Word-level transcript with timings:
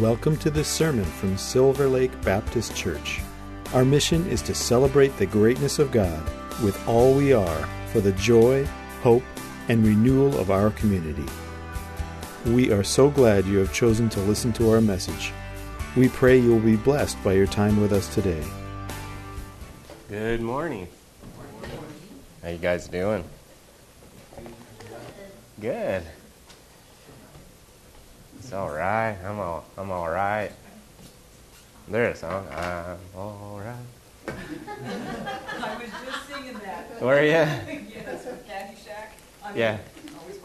Welcome 0.00 0.36
to 0.38 0.50
this 0.50 0.66
sermon 0.66 1.04
from 1.04 1.38
Silver 1.38 1.86
Lake 1.86 2.20
Baptist 2.22 2.74
Church. 2.74 3.20
Our 3.72 3.84
mission 3.84 4.26
is 4.26 4.42
to 4.42 4.52
celebrate 4.52 5.16
the 5.16 5.26
greatness 5.26 5.78
of 5.78 5.92
God 5.92 6.20
with 6.64 6.76
all 6.88 7.14
we 7.14 7.32
are 7.32 7.68
for 7.92 8.00
the 8.00 8.10
joy, 8.12 8.66
hope, 9.02 9.22
and 9.68 9.86
renewal 9.86 10.36
of 10.36 10.50
our 10.50 10.70
community. 10.70 11.24
We 12.44 12.72
are 12.72 12.82
so 12.82 13.08
glad 13.08 13.46
you 13.46 13.58
have 13.58 13.72
chosen 13.72 14.08
to 14.08 14.20
listen 14.22 14.52
to 14.54 14.72
our 14.72 14.80
message. 14.80 15.32
We 15.96 16.08
pray 16.08 16.38
you 16.38 16.50
will 16.50 16.58
be 16.58 16.74
blessed 16.74 17.22
by 17.22 17.34
your 17.34 17.46
time 17.46 17.80
with 17.80 17.92
us 17.92 18.12
today. 18.12 18.42
Good 20.08 20.40
morning. 20.40 20.88
How 22.42 22.48
you 22.48 22.58
guys 22.58 22.88
doing? 22.88 23.22
Good. 25.60 26.02
It's 28.44 28.52
all 28.52 28.68
right. 28.68 29.16
I'm 29.24 29.40
all. 29.40 29.64
I'm 29.78 29.90
all 29.90 30.10
right. 30.10 30.50
There's 31.88 32.18
a 32.18 32.20
song. 32.20 32.46
I'm 32.52 32.98
all 33.16 33.58
right. 33.64 33.74
I 34.28 35.76
was 35.78 35.88
just 36.04 36.28
singing 36.28 36.52
that. 36.62 37.00
Where 37.00 37.20
are 37.20 37.22
you? 37.22 37.30
yes, 37.94 38.26
with 38.26 38.46
Caddyshack. 38.46 39.12
I 39.42 39.54
Yeah. 39.54 39.78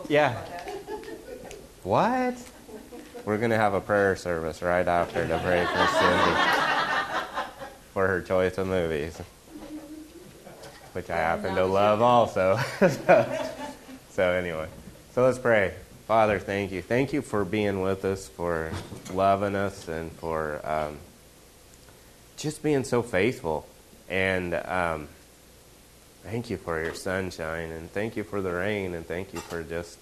Yeah. 0.07 0.29
to 0.29 0.71
talk 0.87 1.03
about 1.03 1.43
that? 1.43 1.55
What? 1.83 2.37
We're 3.25 3.37
gonna 3.37 3.57
have 3.57 3.73
a 3.73 3.81
prayer 3.81 4.15
service 4.15 4.61
right 4.61 4.87
after 4.87 5.27
to 5.27 5.39
pray 5.39 5.65
for 5.65 5.87
Cindy 5.99 6.35
for 7.93 8.07
her 8.07 8.21
choice 8.21 8.57
of 8.57 8.67
movies, 8.67 9.19
which 10.93 11.09
I 11.09 11.17
happen 11.17 11.53
to 11.53 11.65
love 11.65 12.01
also. 12.01 12.57
so, 12.79 13.39
so 14.09 14.31
anyway, 14.31 14.69
so 15.13 15.25
let's 15.25 15.37
pray. 15.37 15.73
Father, 16.09 16.39
thank 16.39 16.71
you. 16.71 16.81
Thank 16.81 17.13
you 17.13 17.21
for 17.21 17.45
being 17.45 17.81
with 17.81 18.03
us, 18.03 18.27
for 18.27 18.71
loving 19.13 19.55
us, 19.55 19.87
and 19.87 20.11
for 20.13 20.59
um, 20.67 20.97
just 22.35 22.63
being 22.63 22.83
so 22.83 23.03
faithful. 23.03 23.67
And 24.09 24.55
um, 24.55 25.07
thank 26.23 26.49
you 26.49 26.57
for 26.57 26.83
your 26.83 26.95
sunshine, 26.95 27.69
and 27.69 27.91
thank 27.91 28.17
you 28.17 28.23
for 28.23 28.41
the 28.41 28.51
rain, 28.51 28.95
and 28.95 29.05
thank 29.05 29.35
you 29.35 29.39
for 29.39 29.61
just 29.61 29.99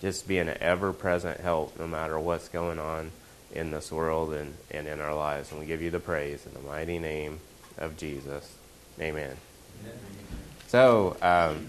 just 0.00 0.26
being 0.26 0.48
an 0.48 0.56
ever 0.58 0.90
present 0.90 1.40
help 1.40 1.78
no 1.78 1.86
matter 1.86 2.18
what's 2.18 2.48
going 2.48 2.78
on 2.78 3.10
in 3.52 3.72
this 3.72 3.92
world 3.92 4.32
and, 4.32 4.54
and 4.70 4.88
in 4.88 5.02
our 5.02 5.14
lives. 5.14 5.50
And 5.50 5.60
we 5.60 5.66
give 5.66 5.82
you 5.82 5.90
the 5.90 6.00
praise 6.00 6.46
in 6.46 6.54
the 6.54 6.66
mighty 6.66 6.98
name 6.98 7.40
of 7.76 7.98
Jesus. 7.98 8.50
Amen. 8.98 9.36
So 10.68 11.14
um, 11.20 11.66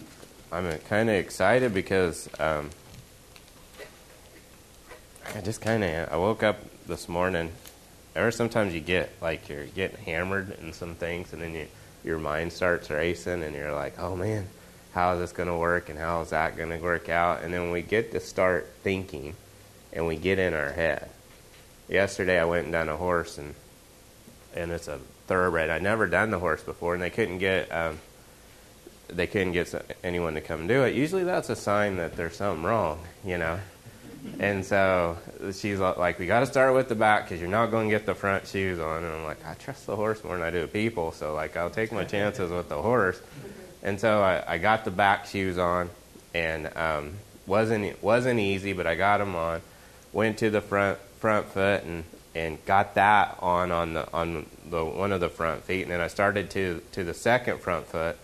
I'm 0.54 0.72
kind 0.88 1.10
of 1.10 1.16
excited 1.16 1.74
because 1.74 2.30
um, 2.40 2.70
I 5.34 5.42
just 5.42 5.62
kind 5.62 5.84
of 5.84 6.12
I 6.12 6.18
woke 6.18 6.44
up 6.44 6.58
this 6.88 7.08
morning. 7.08 7.52
Ever 8.16 8.32
sometimes 8.32 8.74
you 8.74 8.82
get 8.82 9.12
like 9.22 9.48
you're 9.48 9.66
getting 9.66 9.98
hammered 10.04 10.58
in 10.60 10.74
some 10.74 10.96
things, 10.96 11.32
and 11.32 11.42
then 11.42 11.54
you, 11.54 11.68
your 12.04 12.20
mind 12.20 12.52
starts 12.52 12.90
racing, 12.90 13.42
and 13.42 13.56
you're 13.56 13.74
like, 13.74 13.98
"Oh 13.98 14.16
man, 14.16 14.48
how 14.94 15.14
is 15.14 15.20
this 15.20 15.32
going 15.32 15.48
to 15.48 15.56
work 15.56 15.90
and 15.90 15.98
how 15.98 16.22
is 16.22 16.32
that 16.32 16.58
going 16.58 16.70
to 16.70 16.78
work 16.78 17.10
out? 17.10 17.44
And 17.44 17.54
then 17.54 17.72
we 17.72 17.82
get 17.82 18.12
to 18.12 18.20
start 18.20 18.70
thinking 18.84 19.36
and 19.94 20.06
we 20.06 20.18
get 20.18 20.38
in 20.38 20.54
our 20.54 20.72
head. 20.72 21.10
Yesterday 21.88 22.40
i 22.40 22.46
went 22.46 22.66
and 22.66 22.72
done 22.72 22.90
a 22.90 22.98
horse 22.98 23.38
and 23.38 23.56
and 24.54 24.72
it's 24.72 24.90
a 24.90 25.00
thoroughbred. 25.28 25.70
I 25.70 25.80
never 25.80 26.08
done 26.08 26.32
the 26.32 26.40
horse 26.40 26.62
before 26.62 26.94
and 26.94 27.02
they 27.02 27.10
couldn't 27.10 27.38
get 27.38 27.72
um, 27.72 28.00
they 29.08 29.28
couldn't 29.28 29.54
get 29.54 29.74
anyone 30.04 30.34
to 30.34 30.42
come 30.42 30.68
do 30.68 30.84
it. 30.84 30.96
Usually 30.96 31.24
that's 31.24 31.50
a 31.50 31.56
sign 31.56 31.98
that 31.98 32.18
there's 32.18 32.36
something 32.36 32.64
wrong 32.64 33.00
you 33.26 33.38
know 33.38 33.60
and 34.40 34.64
so 34.64 35.18
she's 35.54 35.80
like 35.80 36.20
we 36.20 36.28
got 36.28 36.42
to 36.42 36.46
start 36.46 36.74
with 36.74 36.90
the 36.90 36.96
back 36.96 37.26
because 37.26 37.40
you're 37.40 37.50
not 37.50 37.68
going 37.68 37.90
to 37.90 37.96
get 37.96 38.06
the 38.06 38.16
front 38.16 38.48
shoes 38.48 38.80
on. 38.80 39.04
And 39.04 39.14
i'm 39.14 39.24
like 39.24 39.46
i 39.46 39.54
trust 39.56 39.86
the 39.88 39.96
horse 39.96 40.24
more 40.24 40.38
than 40.38 40.46
i 40.46 40.52
do 40.52 40.68
people 40.68 41.12
so 41.12 41.34
like 41.34 41.58
i'll 41.58 41.70
take 41.70 41.92
my 41.92 42.04
chances 42.04 42.52
with 42.52 42.70
the 42.70 42.82
horse. 42.82 43.22
And 43.84 44.00
so 44.00 44.22
I, 44.22 44.44
I 44.54 44.58
got 44.58 44.86
the 44.86 44.92
back 44.92 45.26
shoes 45.26 45.58
on, 45.58 45.90
and 46.34 46.76
um, 46.78 47.14
wasn't 47.48 48.02
wasn't 48.04 48.40
easy, 48.40 48.74
but 48.74 48.86
I 48.86 48.96
got 48.96 49.18
them 49.18 49.36
on. 49.36 49.62
Went 50.14 50.38
to 50.40 50.50
the 50.50 50.62
front 50.62 51.00
front 51.20 51.48
foot 51.48 51.84
and 51.84 52.04
and 52.36 52.64
got 52.66 52.96
that 52.96 53.38
on 53.42 53.72
on 53.72 53.94
the 53.94 54.12
on 54.14 54.46
the 54.70 54.86
one 54.86 55.12
of 55.12 55.20
the 55.20 55.30
front 55.30 55.64
feet, 55.64 55.84
and 55.84 55.92
then 55.92 56.02
I 56.02 56.08
started 56.08 56.50
to 56.52 56.82
to 56.92 57.04
the 57.04 57.14
second 57.14 57.60
front 57.60 57.88
foot, 57.88 58.18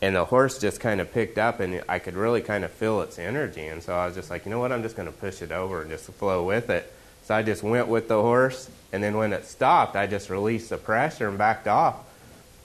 and 0.00 0.16
the 0.16 0.24
horse 0.24 0.58
just 0.58 0.80
kind 0.80 1.00
of 1.00 1.12
picked 1.12 1.38
up, 1.38 1.60
and 1.60 1.82
I 1.88 1.98
could 1.98 2.14
really 2.14 2.40
kind 2.40 2.64
of 2.64 2.70
feel 2.70 3.00
its 3.02 3.18
energy, 3.18 3.66
and 3.66 3.82
so 3.82 3.94
I 3.94 4.06
was 4.06 4.14
just 4.14 4.30
like, 4.30 4.44
you 4.44 4.50
know 4.50 4.60
what, 4.60 4.72
I'm 4.72 4.82
just 4.82 4.96
going 4.96 5.08
to 5.10 5.16
push 5.16 5.42
it 5.42 5.52
over 5.52 5.82
and 5.82 5.90
just 5.90 6.04
flow 6.12 6.44
with 6.44 6.70
it. 6.70 6.92
So 7.24 7.34
I 7.34 7.42
just 7.42 7.62
went 7.62 7.88
with 7.88 8.08
the 8.08 8.20
horse, 8.20 8.70
and 8.92 9.02
then 9.02 9.16
when 9.16 9.32
it 9.32 9.44
stopped, 9.44 9.96
I 9.96 10.06
just 10.06 10.30
released 10.30 10.70
the 10.70 10.78
pressure 10.78 11.28
and 11.28 11.36
backed 11.36 11.68
off, 11.68 11.96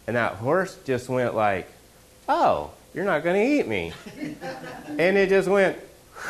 and 0.07 0.16
that 0.16 0.35
horse 0.35 0.77
just 0.85 1.09
went 1.09 1.35
like 1.35 1.69
oh, 2.27 2.71
you're 2.94 3.05
not 3.05 3.23
going 3.23 3.35
to 3.35 3.59
eat 3.59 3.67
me. 3.67 3.94
and 4.88 5.17
it 5.17 5.29
just 5.29 5.47
went 5.47 5.77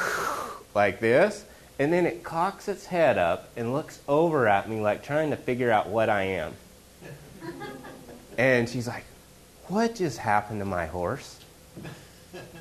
like 0.75 0.99
this. 0.99 1.45
And 1.79 1.91
then 1.91 2.05
it 2.05 2.23
cocks 2.23 2.67
its 2.67 2.85
head 2.85 3.17
up 3.17 3.49
and 3.57 3.73
looks 3.73 3.99
over 4.07 4.47
at 4.47 4.69
me 4.69 4.79
like 4.79 5.03
trying 5.03 5.31
to 5.31 5.35
figure 5.35 5.71
out 5.71 5.89
what 5.89 6.09
I 6.09 6.23
am. 6.23 6.53
And 8.35 8.67
she's 8.67 8.87
like, 8.87 9.03
what 9.67 9.95
just 9.95 10.17
happened 10.17 10.59
to 10.59 10.65
my 10.65 10.85
horse? 10.85 11.39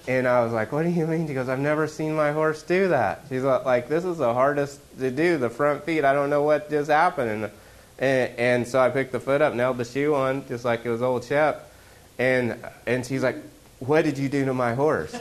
And 0.09 0.27
I 0.27 0.43
was 0.43 0.53
like, 0.53 0.73
what 0.73 0.83
do 0.83 0.91
you 0.91 1.07
mean? 1.07 1.29
She 1.29 1.35
goes, 1.35 1.49
I've 1.49 1.61
never 1.61 1.87
seen 1.87 2.15
my 2.15 2.33
horse 2.33 2.63
do 2.63 2.89
that. 2.89 3.25
She's 3.29 3.43
like, 3.43 3.89
this 3.89 4.05
is 4.05 4.19
the 4.19 4.35
hardest 4.35 4.81
to 4.99 5.11
do, 5.11 5.39
the 5.39 5.49
front 5.49 5.85
feet. 5.85 6.05
I 6.05 6.13
don't 6.13 6.29
know 6.29 6.43
what 6.43 6.69
just 6.69 6.91
happened. 6.91 7.31
And, 7.31 7.53
and, 7.99 8.39
and 8.39 8.69
so 8.69 8.81
I 8.81 8.91
picked 8.91 9.13
the 9.13 9.21
foot 9.21 9.41
up, 9.41 9.55
nailed 9.55 9.79
the 9.79 9.85
shoe 9.85 10.15
on, 10.15 10.47
just 10.49 10.65
like 10.65 10.85
it 10.85 10.91
was 10.91 11.03
old 11.03 11.25
Shep. 11.25 11.71
And 12.19 12.59
and 12.87 13.07
she's 13.07 13.23
like, 13.23 13.37
"What 13.79 14.05
did 14.05 14.19
you 14.19 14.29
do 14.29 14.45
to 14.45 14.53
my 14.53 14.75
horse? 14.75 15.17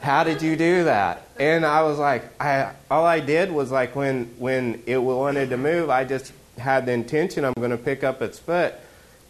How 0.00 0.24
did 0.24 0.42
you 0.42 0.56
do 0.56 0.84
that?" 0.84 1.22
And 1.38 1.64
I 1.64 1.82
was 1.82 1.98
like, 1.98 2.24
"I 2.40 2.72
all 2.90 3.06
I 3.06 3.20
did 3.20 3.52
was 3.52 3.70
like 3.70 3.94
when 3.94 4.24
when 4.38 4.82
it 4.86 4.98
wanted 4.98 5.50
to 5.50 5.56
move, 5.56 5.88
I 5.88 6.04
just 6.04 6.32
had 6.58 6.84
the 6.86 6.92
intention 6.92 7.44
I'm 7.44 7.52
going 7.54 7.70
to 7.70 7.76
pick 7.76 8.02
up 8.02 8.22
its 8.22 8.38
foot." 8.38 8.74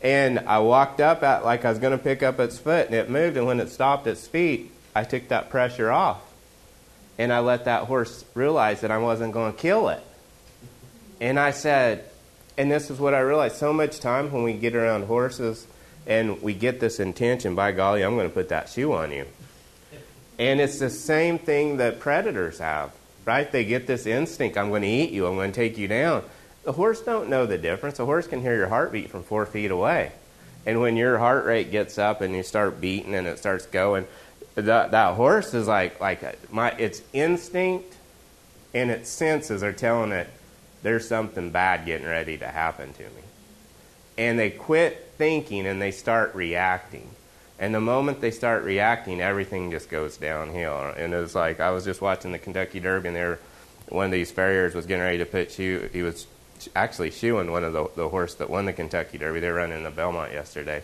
And 0.02 0.40
I 0.40 0.58
walked 0.58 1.00
up 1.00 1.22
at 1.22 1.44
like 1.44 1.64
I 1.64 1.70
was 1.70 1.78
going 1.78 1.96
to 1.96 2.02
pick 2.02 2.22
up 2.22 2.40
its 2.40 2.58
foot, 2.58 2.86
and 2.86 2.94
it 2.94 3.08
moved. 3.08 3.36
And 3.36 3.46
when 3.46 3.60
it 3.60 3.70
stopped 3.70 4.06
its 4.06 4.26
feet, 4.26 4.72
I 4.94 5.04
took 5.04 5.28
that 5.28 5.48
pressure 5.48 5.90
off, 5.90 6.20
and 7.18 7.32
I 7.32 7.38
let 7.38 7.66
that 7.66 7.84
horse 7.84 8.24
realize 8.34 8.80
that 8.80 8.90
I 8.90 8.98
wasn't 8.98 9.32
going 9.32 9.52
to 9.52 9.58
kill 9.58 9.88
it. 9.88 10.02
And 11.20 11.38
I 11.38 11.52
said, 11.52 12.04
and 12.58 12.70
this 12.70 12.90
is 12.90 12.98
what 12.98 13.14
I 13.14 13.20
realized: 13.20 13.56
so 13.56 13.72
much 13.72 14.00
time 14.00 14.32
when 14.32 14.42
we 14.42 14.54
get 14.54 14.74
around 14.74 15.04
horses 15.04 15.66
and 16.06 16.42
we 16.42 16.54
get 16.54 16.80
this 16.80 17.00
intention 17.00 17.54
by 17.54 17.72
golly 17.72 18.02
i'm 18.02 18.16
going 18.16 18.28
to 18.28 18.34
put 18.34 18.48
that 18.48 18.68
shoe 18.68 18.92
on 18.92 19.12
you 19.12 19.24
and 20.38 20.60
it's 20.60 20.78
the 20.78 20.90
same 20.90 21.38
thing 21.38 21.76
that 21.76 22.00
predators 22.00 22.58
have 22.58 22.92
right 23.24 23.52
they 23.52 23.64
get 23.64 23.86
this 23.86 24.06
instinct 24.06 24.56
i'm 24.56 24.68
going 24.70 24.82
to 24.82 24.88
eat 24.88 25.10
you 25.10 25.26
i'm 25.26 25.34
going 25.34 25.52
to 25.52 25.56
take 25.56 25.78
you 25.78 25.88
down 25.88 26.22
the 26.64 26.72
horse 26.72 27.00
don't 27.00 27.28
know 27.28 27.46
the 27.46 27.58
difference 27.58 27.96
the 27.96 28.06
horse 28.06 28.26
can 28.26 28.40
hear 28.40 28.56
your 28.56 28.68
heartbeat 28.68 29.10
from 29.10 29.22
four 29.22 29.46
feet 29.46 29.70
away 29.70 30.12
and 30.64 30.80
when 30.80 30.96
your 30.96 31.18
heart 31.18 31.44
rate 31.44 31.70
gets 31.70 31.98
up 31.98 32.20
and 32.20 32.34
you 32.34 32.42
start 32.42 32.80
beating 32.80 33.14
and 33.14 33.26
it 33.26 33.38
starts 33.38 33.66
going 33.66 34.06
that, 34.54 34.90
that 34.90 35.14
horse 35.14 35.54
is 35.54 35.66
like 35.66 36.00
like 36.00 36.52
my 36.52 36.70
its 36.72 37.02
instinct 37.12 37.96
and 38.74 38.90
its 38.90 39.08
senses 39.08 39.62
are 39.62 39.72
telling 39.72 40.12
it 40.12 40.28
there's 40.82 41.06
something 41.06 41.50
bad 41.50 41.84
getting 41.86 42.06
ready 42.06 42.36
to 42.36 42.46
happen 42.46 42.92
to 42.92 43.02
me 43.02 43.22
and 44.18 44.38
they 44.38 44.50
quit 44.50 45.12
thinking 45.16 45.66
and 45.66 45.80
they 45.80 45.90
start 45.90 46.34
reacting. 46.34 47.08
And 47.58 47.74
the 47.74 47.80
moment 47.80 48.20
they 48.20 48.30
start 48.30 48.64
reacting, 48.64 49.20
everything 49.20 49.70
just 49.70 49.88
goes 49.88 50.16
downhill. 50.16 50.92
And 50.96 51.14
it 51.14 51.16
was 51.16 51.34
like 51.34 51.60
I 51.60 51.70
was 51.70 51.84
just 51.84 52.00
watching 52.00 52.32
the 52.32 52.38
Kentucky 52.38 52.80
Derby, 52.80 53.08
and 53.08 53.16
there, 53.16 53.38
one 53.88 54.06
of 54.06 54.12
these 54.12 54.32
farriers 54.32 54.74
was 54.74 54.86
getting 54.86 55.02
ready 55.02 55.18
to 55.18 55.26
put 55.26 55.52
shoe. 55.52 55.88
He 55.92 56.02
was 56.02 56.26
actually 56.74 57.10
shoeing 57.10 57.50
one 57.50 57.64
of 57.64 57.72
the 57.72 57.88
the 57.96 58.08
horse 58.08 58.34
that 58.36 58.50
won 58.50 58.66
the 58.66 58.72
Kentucky 58.72 59.18
Derby. 59.18 59.40
They 59.40 59.50
were 59.50 59.56
running 59.56 59.82
the 59.82 59.90
Belmont 59.90 60.32
yesterday, 60.32 60.82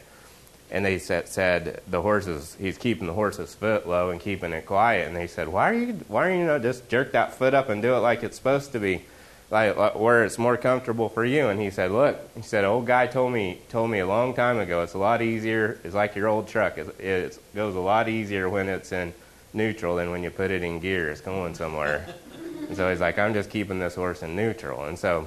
and 0.71 0.85
they 0.85 0.99
said, 0.99 1.29
said 1.29 1.83
the 1.89 2.03
horses 2.03 2.57
he's 2.61 2.79
keeping 2.79 3.07
the 3.07 3.15
horse's 3.15 3.55
foot 3.55 3.89
low 3.89 4.11
and 4.11 4.21
keeping 4.21 4.53
it 4.53 4.67
quiet. 4.67 5.07
And 5.09 5.17
they 5.17 5.27
said, 5.27 5.49
why 5.49 5.71
are 5.71 5.75
you 5.75 5.93
why 6.09 6.29
are 6.29 6.31
you, 6.31 6.41
you 6.41 6.47
know 6.47 6.59
just 6.59 6.89
jerk 6.89 7.13
that 7.13 7.35
foot 7.35 7.55
up 7.55 7.69
and 7.69 7.83
do 7.83 7.95
it 7.95 7.99
like 7.99 8.23
it's 8.23 8.37
supposed 8.37 8.73
to 8.73 8.79
be? 8.79 9.03
like 9.51 9.95
where 9.95 10.25
it's 10.25 10.39
more 10.39 10.57
comfortable 10.57 11.09
for 11.09 11.25
you. 11.25 11.49
And 11.49 11.61
he 11.61 11.71
said, 11.71 11.91
look, 11.91 12.19
he 12.37 12.43
said, 12.43 12.65
old 12.65 12.87
guy 12.87 13.07
told 13.07 13.33
me 13.33 13.61
told 13.69 13.91
me 13.91 14.01
a 14.01 14.07
long 14.07 14.35
time 14.35 14.59
ago, 14.59 14.83
it's 14.83 14.95
a 14.95 14.99
lot 14.99 15.23
easier. 15.23 15.81
It's 15.85 15.95
like 15.95 16.15
your 16.15 16.29
old 16.29 16.49
truck. 16.49 16.79
It, 16.79 17.01
it 17.01 17.39
goes 17.55 17.75
a 17.75 17.81
lot 17.81 18.09
easier 18.09 18.49
when 18.49 18.69
it's 18.69 18.93
in 18.93 19.15
neutral 19.53 19.97
than 19.97 20.11
when 20.11 20.23
you 20.23 20.31
put 20.31 20.51
it 20.51 20.63
in 20.63 20.81
gear. 20.81 21.11
It's 21.11 21.21
going 21.21 21.55
somewhere. 21.55 22.07
and 22.69 22.77
so 22.77 22.91
he's 22.91 23.01
like, 23.01 23.19
I'm 23.19 23.33
just 23.33 23.51
keeping 23.51 23.79
this 23.79 23.95
horse 23.95 24.23
in 24.23 24.37
neutral. 24.37 24.85
And 24.85 24.99
so 24.99 25.27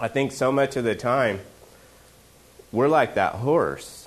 I 0.00 0.06
think 0.06 0.30
so 0.30 0.52
much 0.52 0.76
of 0.76 0.84
the 0.84 0.94
time 0.94 1.40
we're 2.70 2.86
like 2.86 3.14
that 3.14 3.34
horse, 3.34 4.06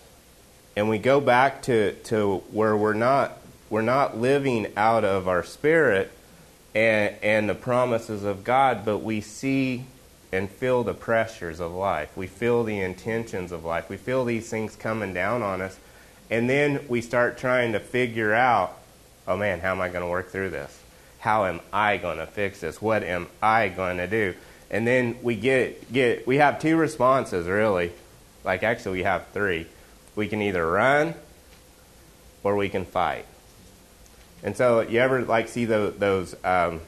and 0.77 0.88
we 0.88 0.97
go 0.99 1.19
back 1.19 1.63
to 1.63 1.93
to 2.03 2.38
where 2.51 2.77
we're 2.77 2.93
not 2.93 3.38
we're 3.69 3.81
not 3.81 4.17
living 4.17 4.71
out 4.77 5.03
of 5.03 5.27
our 5.27 5.43
spirit 5.43 6.11
and, 6.73 7.15
and 7.21 7.49
the 7.49 7.55
promises 7.55 8.23
of 8.23 8.45
God, 8.45 8.85
but 8.85 8.99
we 8.99 9.19
see 9.19 9.85
and 10.31 10.49
feel 10.49 10.83
the 10.83 10.93
pressures 10.93 11.59
of 11.59 11.73
life. 11.73 12.15
We 12.15 12.27
feel 12.27 12.63
the 12.63 12.79
intentions 12.79 13.51
of 13.51 13.65
life. 13.65 13.89
We 13.89 13.97
feel 13.97 14.23
these 14.23 14.49
things 14.49 14.77
coming 14.77 15.13
down 15.13 15.41
on 15.41 15.61
us. 15.61 15.77
And 16.29 16.49
then 16.49 16.85
we 16.87 17.01
start 17.01 17.37
trying 17.37 17.73
to 17.73 17.81
figure 17.81 18.33
out, 18.33 18.77
oh 19.27 19.35
man, 19.35 19.59
how 19.59 19.71
am 19.71 19.81
I 19.81 19.89
going 19.89 20.05
to 20.05 20.09
work 20.09 20.29
through 20.29 20.51
this? 20.51 20.77
How 21.19 21.45
am 21.45 21.59
I 21.73 21.97
going 21.97 22.19
to 22.19 22.27
fix 22.27 22.61
this? 22.61 22.81
What 22.81 23.03
am 23.03 23.27
I 23.41 23.67
going 23.67 23.97
to 23.97 24.07
do? 24.07 24.33
And 24.71 24.88
then 24.88 25.18
we 25.21 25.35
get 25.35 25.91
get 25.94 26.25
we 26.25 26.38
have 26.38 26.59
two 26.59 26.77
responses 26.77 27.45
really. 27.45 27.91
Like 28.44 28.63
actually 28.63 29.00
we 29.00 29.03
have 29.03 29.27
three. 29.33 29.68
We 30.15 30.27
can 30.27 30.41
either 30.41 30.65
run 30.65 31.13
or 32.41 32.56
we 32.56 32.69
can 32.69 32.85
fight. 32.85 33.25
And 34.44 34.57
so 34.57 34.81
you 34.81 35.00
ever 35.00 35.21
like 35.21 35.50
see 35.50 35.65
those, 35.65 35.95
those 35.97 36.35
um, 36.44 36.81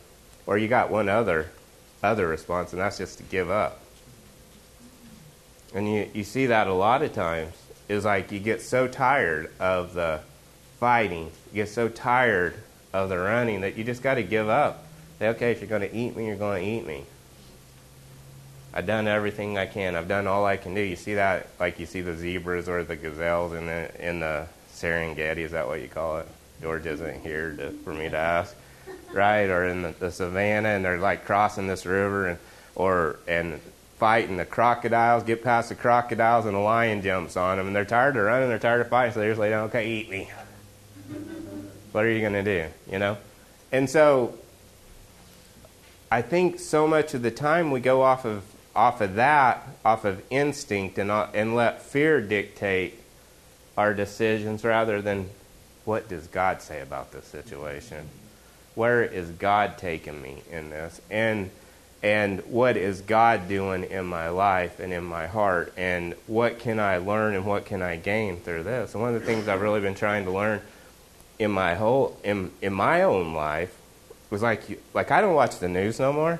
or 0.47 0.57
you 0.57 0.68
got 0.68 0.89
one 0.89 1.09
other 1.09 1.51
other 2.01 2.27
response, 2.27 2.74
and 2.74 2.81
that's 2.81 2.97
just 2.97 3.18
to 3.18 3.24
give 3.24 3.51
up. 3.51 3.80
And 5.74 5.91
you, 5.91 6.09
you 6.13 6.24
see 6.24 6.47
that 6.47 6.68
a 6.68 6.74
lot 6.74 7.01
of 7.01 7.13
times 7.13 7.53
is 7.89 8.06
like 8.06 8.31
you 8.31 8.39
get 8.39 8.62
so 8.62 8.88
tired 8.88 9.51
of 9.59 9.94
the 9.94 10.21
fighting, 10.80 11.31
you 11.51 11.63
get 11.63 11.69
so 11.69 11.89
tired 11.89 12.56
of 12.94 13.09
the 13.09 13.18
running 13.18 13.62
that 13.62 13.77
you 13.77 13.83
just 13.83 14.01
got 14.01 14.15
to 14.15 14.24
give 14.24 14.50
up. 14.50 14.85
Say, 15.19 15.30
okay, 15.30 15.51
if 15.51 15.62
you're 15.62 15.69
going 15.69 15.81
to 15.81 15.95
eat 15.95 16.15
me, 16.15 16.27
you're 16.27 16.35
going 16.35 16.63
to 16.63 16.69
eat 16.69 16.85
me. 16.85 17.06
I've 18.73 18.87
done 18.87 19.07
everything 19.07 19.57
I 19.57 19.67
can. 19.67 19.95
I've 19.95 20.07
done 20.07 20.25
all 20.25 20.45
I 20.45 20.57
can 20.57 20.73
do. 20.73 20.81
You 20.81 20.95
see 20.95 21.13
that, 21.15 21.47
like 21.59 21.79
you 21.79 21.85
see 21.85 22.01
the 22.01 22.15
zebras 22.15 22.67
or 22.67 22.83
the 22.83 22.95
gazelles 22.95 23.53
in 23.53 23.67
the 23.67 24.07
in 24.07 24.19
the 24.19 24.47
Serengeti. 24.73 25.37
Is 25.37 25.51
that 25.51 25.67
what 25.67 25.81
you 25.81 25.87
call 25.87 26.19
it? 26.19 26.27
George 26.61 26.85
isn't 26.85 27.21
here 27.21 27.55
to, 27.57 27.71
for 27.83 27.93
me 27.93 28.09
to 28.09 28.17
ask, 28.17 28.55
right? 29.11 29.45
Or 29.45 29.65
in 29.65 29.83
the, 29.83 29.91
the 29.99 30.11
savannah, 30.11 30.69
and 30.69 30.83
they're 30.83 30.97
like 30.97 31.25
crossing 31.25 31.67
this 31.67 31.85
river, 31.85 32.29
and 32.29 32.39
or 32.73 33.19
and 33.27 33.59
fighting 33.99 34.37
the 34.37 34.45
crocodiles. 34.45 35.23
Get 35.23 35.43
past 35.43 35.69
the 35.69 35.75
crocodiles, 35.75 36.47
and 36.47 36.55
a 36.55 36.59
lion 36.59 37.03
jumps 37.03 37.37
on 37.37 37.57
them, 37.57 37.67
and 37.67 37.75
they're 37.75 37.85
tired 37.85 38.17
of 38.17 38.23
running. 38.25 38.49
They're 38.49 38.57
tired 38.57 38.81
of 38.81 38.89
fighting, 38.89 39.13
so 39.13 39.19
they 39.19 39.27
just 39.27 39.39
lay 39.39 39.49
down. 39.49 39.65
Okay, 39.65 39.87
eat 39.87 40.09
me. 40.09 40.31
What 41.91 42.05
are 42.05 42.11
you 42.11 42.21
going 42.21 42.33
to 42.33 42.43
do? 42.43 42.65
You 42.91 42.97
know, 42.97 43.17
and 43.71 43.87
so 43.87 44.35
I 46.11 46.23
think 46.23 46.59
so 46.59 46.87
much 46.87 47.13
of 47.13 47.21
the 47.21 47.29
time 47.29 47.69
we 47.69 47.79
go 47.79 48.01
off 48.01 48.25
of 48.25 48.43
off 48.75 49.01
of 49.01 49.15
that, 49.15 49.67
off 49.85 50.05
of 50.05 50.21
instinct, 50.29 50.97
and, 50.97 51.11
uh, 51.11 51.27
and 51.33 51.55
let 51.55 51.81
fear 51.81 52.21
dictate 52.21 52.99
our 53.77 53.93
decisions 53.93 54.63
rather 54.63 55.01
than 55.01 55.29
what 55.85 56.07
does 56.07 56.27
God 56.27 56.61
say 56.61 56.81
about 56.81 57.11
this 57.11 57.25
situation? 57.25 58.07
Where 58.75 59.03
is 59.03 59.29
God 59.29 59.77
taking 59.77 60.21
me 60.21 60.41
in 60.51 60.69
this? 60.69 61.01
And 61.09 61.51
and 62.01 62.41
what 62.41 62.75
is 62.75 62.99
God 62.99 63.47
doing 63.47 63.85
in 63.85 64.05
my 64.05 64.27
life 64.27 64.81
and 64.81 64.91
in 64.91 65.05
my 65.05 65.25
heart? 65.25 65.71
And 65.77 66.15
what 66.27 66.59
can 66.59 66.77
I 66.77 66.97
learn 66.97 67.33
and 67.33 67.45
what 67.45 67.65
can 67.65 67.81
I 67.81 67.95
gain 67.95 68.41
through 68.41 68.63
this? 68.63 68.93
And 68.93 69.01
one 69.01 69.15
of 69.15 69.21
the 69.21 69.25
things 69.25 69.47
I've 69.47 69.61
really 69.61 69.79
been 69.79 69.95
trying 69.95 70.25
to 70.25 70.31
learn 70.31 70.59
in 71.39 71.49
my 71.49 71.75
whole 71.75 72.17
in 72.23 72.51
in 72.61 72.73
my 72.73 73.03
own 73.03 73.33
life 73.33 73.75
was 74.29 74.41
like 74.41 74.81
like 74.93 75.11
I 75.11 75.21
don't 75.21 75.33
watch 75.33 75.59
the 75.59 75.69
news 75.69 75.99
no 75.99 76.11
more. 76.11 76.39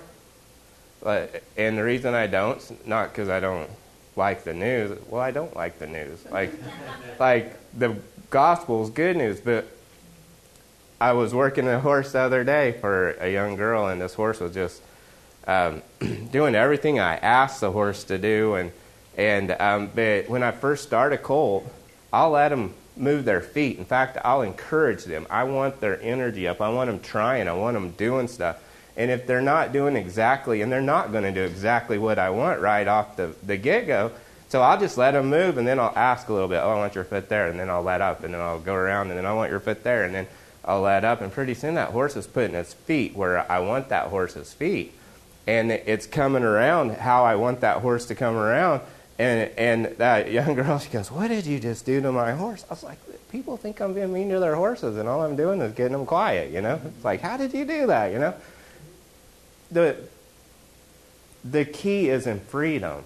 And 1.04 1.78
the 1.78 1.84
reason 1.84 2.14
I 2.14 2.28
don't, 2.28 2.88
not 2.88 3.10
because 3.10 3.30
I 3.30 3.40
don't 3.40 3.70
like 4.16 4.44
the 4.44 4.54
news. 4.54 4.98
Well, 5.08 5.22
I 5.22 5.32
don't 5.32 5.56
like 5.56 5.80
the 5.80 5.88
news. 5.88 6.24
Like, 6.32 6.52
like 7.20 7.58
the 7.78 7.98
gospel 8.30 8.84
is 8.84 8.90
good 8.90 9.18
news, 9.18 9.40
but 9.40 9.66
I 11.02 11.14
was 11.14 11.34
working 11.34 11.68
a 11.68 11.80
horse 11.80 12.14
the 12.14 12.20
other 12.20 12.44
day 12.44 12.78
for 12.80 13.12
a 13.20 13.32
young 13.32 13.56
girl, 13.56 13.88
and 13.88 14.00
this 14.00 14.14
horse 14.14 14.40
was 14.40 14.54
just 14.54 14.82
um, 15.48 15.82
doing 16.32 16.56
everything 16.56 17.00
I 17.00 17.18
asked 17.18 17.62
the 17.62 17.72
horse 17.72 18.04
to 18.06 18.18
do. 18.18 18.56
And 18.56 18.72
and 19.18 19.52
um, 19.60 19.90
but 19.94 20.30
when 20.30 20.44
I 20.44 20.52
first 20.52 20.84
start 20.84 21.14
a 21.14 21.18
colt, 21.18 21.66
I'll 22.12 22.32
let 22.32 22.50
them 22.50 22.74
move 22.96 23.26
their 23.26 23.42
feet. 23.42 23.78
In 23.78 23.86
fact, 23.86 24.18
I'll 24.24 24.44
encourage 24.44 25.04
them. 25.04 25.28
I 25.30 25.44
want 25.44 25.82
their 25.82 26.02
energy 26.02 26.48
up. 26.48 26.62
I 26.62 26.70
want 26.70 26.90
them 26.90 27.00
trying. 27.00 27.48
I 27.48 27.54
want 27.54 27.74
them 27.74 27.92
doing 27.92 28.28
stuff. 28.28 28.58
And 28.96 29.10
if 29.10 29.26
they're 29.26 29.42
not 29.42 29.74
doing 29.74 29.96
exactly, 29.96 30.62
and 30.62 30.72
they're 30.72 30.82
not 30.82 31.12
going 31.12 31.24
to 31.24 31.32
do 31.32 31.42
exactly 31.42 31.98
what 31.98 32.20
I 32.20 32.30
want 32.30 32.62
right 32.62 32.88
off 32.88 33.16
the, 33.16 33.34
the 33.44 33.58
get 33.58 33.88
go, 33.88 34.12
so 34.50 34.62
I'll 34.62 34.80
just 34.80 35.00
let 35.00 35.12
them 35.12 35.32
move, 35.32 35.58
and 35.58 35.68
then 35.68 35.80
I'll 35.80 35.94
ask 35.96 36.30
a 36.30 36.34
little 36.34 36.48
bit. 36.48 36.58
Oh, 36.58 36.70
I 36.70 36.76
want 36.76 36.94
your 36.94 37.06
foot 37.06 37.28
there, 37.28 37.48
and 37.48 37.60
then 37.60 37.72
I'll 37.72 37.82
let 37.82 38.02
up, 38.02 38.24
and 38.24 38.36
then 38.36 38.40
I'll 38.40 38.60
go 38.60 38.76
around, 38.76 39.10
and 39.10 39.18
then 39.18 39.26
I 39.26 39.34
want 39.34 39.50
your 39.50 39.60
foot 39.60 39.84
there, 39.84 40.04
and 40.04 40.14
then 40.14 40.28
I'll 40.64 40.82
let 40.82 41.04
up, 41.04 41.22
and 41.22 41.32
pretty 41.32 41.56
soon 41.56 41.74
that 41.74 41.90
horse 41.90 42.16
is 42.16 42.28
putting 42.28 42.56
its 42.56 42.74
feet 42.74 43.16
where 43.16 43.52
I 43.52 43.60
want 43.62 43.90
that 43.90 44.10
horse's 44.10 44.54
feet, 44.54 44.94
and 45.48 45.72
it's 45.72 46.06
coming 46.06 46.44
around 46.44 46.92
how 46.92 47.26
I 47.26 47.36
want 47.36 47.62
that 47.62 47.78
horse 47.78 48.06
to 48.06 48.16
come 48.16 48.36
around. 48.36 48.82
And 49.18 49.50
and 49.58 49.86
that 49.98 50.32
young 50.38 50.54
girl, 50.54 50.78
she 50.78 50.92
goes, 50.92 51.12
"What 51.12 51.30
did 51.30 51.48
you 51.48 51.60
just 51.60 51.86
do 51.86 52.00
to 52.02 52.12
my 52.12 52.34
horse?" 52.34 52.64
I 52.70 52.74
was 52.74 52.84
like, 52.84 53.00
"People 53.32 53.58
think 53.58 53.82
I'm 53.82 53.96
being 53.96 54.14
mean 54.14 54.30
to 54.30 54.40
their 54.40 54.56
horses, 54.56 54.98
and 54.98 55.10
all 55.10 55.24
I'm 55.24 55.36
doing 55.36 55.62
is 55.62 55.74
getting 55.74 55.94
them 55.94 56.06
quiet." 56.06 56.52
You 56.52 56.62
know, 56.62 56.80
it's 56.86 57.04
like, 57.04 57.22
"How 57.22 57.38
did 57.38 57.54
you 57.56 57.66
do 57.66 57.88
that?" 57.88 58.12
You 58.12 58.20
know 58.20 58.36
the, 59.74 59.98
the 61.44 61.66
key 61.66 62.10
is 62.10 62.28
in 62.28 62.40
freedom. 62.40 63.04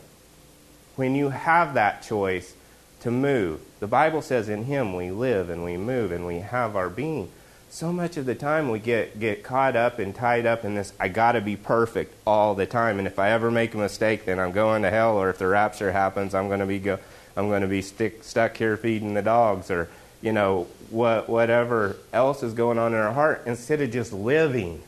When 0.95 1.15
you 1.15 1.29
have 1.29 1.73
that 1.75 2.03
choice 2.03 2.55
to 3.01 3.11
move, 3.11 3.61
the 3.79 3.87
Bible 3.87 4.21
says 4.21 4.49
in 4.49 4.65
Him 4.65 4.95
we 4.95 5.11
live 5.11 5.49
and 5.49 5.63
we 5.63 5.77
move 5.77 6.11
and 6.11 6.25
we 6.25 6.39
have 6.39 6.75
our 6.75 6.89
being. 6.89 7.31
So 7.69 7.91
much 7.91 8.17
of 8.17 8.25
the 8.25 8.35
time 8.35 8.69
we 8.69 8.79
get, 8.79 9.19
get 9.19 9.43
caught 9.43 9.75
up 9.75 9.99
and 9.99 10.15
tied 10.15 10.45
up 10.45 10.63
in 10.63 10.75
this, 10.75 10.93
I 10.99 11.09
got 11.09 11.33
to 11.33 11.41
be 11.41 11.55
perfect 11.55 12.15
all 12.25 12.55
the 12.55 12.65
time. 12.65 12.97
And 12.97 13.07
if 13.07 13.19
I 13.19 13.31
ever 13.31 13.51
make 13.51 13.73
a 13.73 13.77
mistake, 13.77 14.25
then 14.25 14.39
I'm 14.39 14.51
going 14.51 14.83
to 14.83 14.89
hell. 14.89 15.17
Or 15.17 15.29
if 15.29 15.37
the 15.37 15.47
rapture 15.47 15.91
happens, 15.91 16.33
I'm 16.33 16.47
going 16.47 16.61
to 16.61 16.65
be, 16.65 16.79
go, 16.79 16.97
I'm 17.35 17.49
going 17.49 17.61
to 17.61 17.67
be 17.67 17.81
stick, 17.81 18.23
stuck 18.23 18.55
here 18.57 18.77
feeding 18.77 19.13
the 19.13 19.21
dogs. 19.21 19.69
Or, 19.69 19.89
you 20.21 20.31
know, 20.31 20.67
what, 20.89 21.27
whatever 21.29 21.97
else 22.13 22.41
is 22.41 22.53
going 22.53 22.79
on 22.79 22.93
in 22.93 22.99
our 22.99 23.13
heart 23.13 23.43
instead 23.45 23.81
of 23.81 23.91
just 23.91 24.13
living 24.13 24.81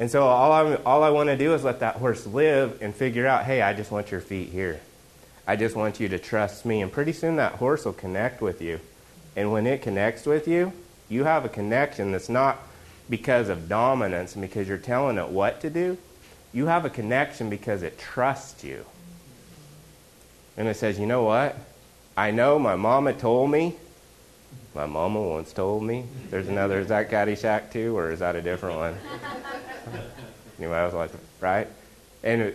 and 0.00 0.10
so 0.10 0.22
all, 0.22 0.50
i 0.50 0.74
all 0.86 1.02
I 1.02 1.10
want 1.10 1.28
to 1.28 1.36
do 1.36 1.52
is 1.52 1.62
let 1.62 1.80
that 1.80 1.96
horse 1.96 2.26
live 2.26 2.80
and 2.80 2.94
figure 2.94 3.26
out, 3.26 3.44
hey, 3.44 3.60
I 3.60 3.74
just 3.74 3.90
want 3.90 4.10
your 4.10 4.22
feet 4.22 4.48
here. 4.48 4.80
I 5.46 5.56
just 5.56 5.76
want 5.76 6.00
you 6.00 6.08
to 6.08 6.18
trust 6.18 6.64
me. 6.64 6.80
And 6.80 6.90
pretty 6.90 7.12
soon 7.12 7.36
that 7.36 7.56
horse 7.56 7.84
will 7.84 7.92
connect 7.92 8.40
with 8.40 8.62
you. 8.62 8.80
And 9.36 9.52
when 9.52 9.66
it 9.66 9.82
connects 9.82 10.24
with 10.24 10.48
you, 10.48 10.72
you 11.10 11.24
have 11.24 11.44
a 11.44 11.50
connection 11.50 12.12
that's 12.12 12.30
not 12.30 12.58
because 13.10 13.50
of 13.50 13.68
dominance 13.68 14.34
and 14.34 14.40
because 14.40 14.66
you're 14.66 14.78
telling 14.78 15.18
it 15.18 15.28
what 15.28 15.60
to 15.60 15.68
do. 15.68 15.98
You 16.54 16.66
have 16.66 16.86
a 16.86 16.90
connection 16.90 17.50
because 17.50 17.82
it 17.82 17.98
trusts 17.98 18.64
you. 18.64 18.86
And 20.56 20.66
it 20.66 20.76
says, 20.76 20.98
you 20.98 21.06
know 21.06 21.24
what? 21.24 21.56
I 22.16 22.30
know 22.30 22.58
my 22.58 22.74
mama 22.74 23.12
told 23.12 23.50
me. 23.50 23.76
My 24.74 24.86
mama 24.86 25.20
once 25.20 25.52
told 25.52 25.82
me. 25.82 26.06
There's 26.30 26.48
another, 26.48 26.80
is 26.80 26.88
that 26.88 27.10
Caddyshack 27.10 27.70
too, 27.70 27.96
or 27.96 28.10
is 28.10 28.20
that 28.20 28.34
a 28.34 28.40
different 28.40 28.78
one? 28.78 28.96
anyway, 30.58 30.76
I 30.76 30.84
was 30.84 30.94
like, 30.94 31.10
right? 31.40 31.68
And 32.22 32.54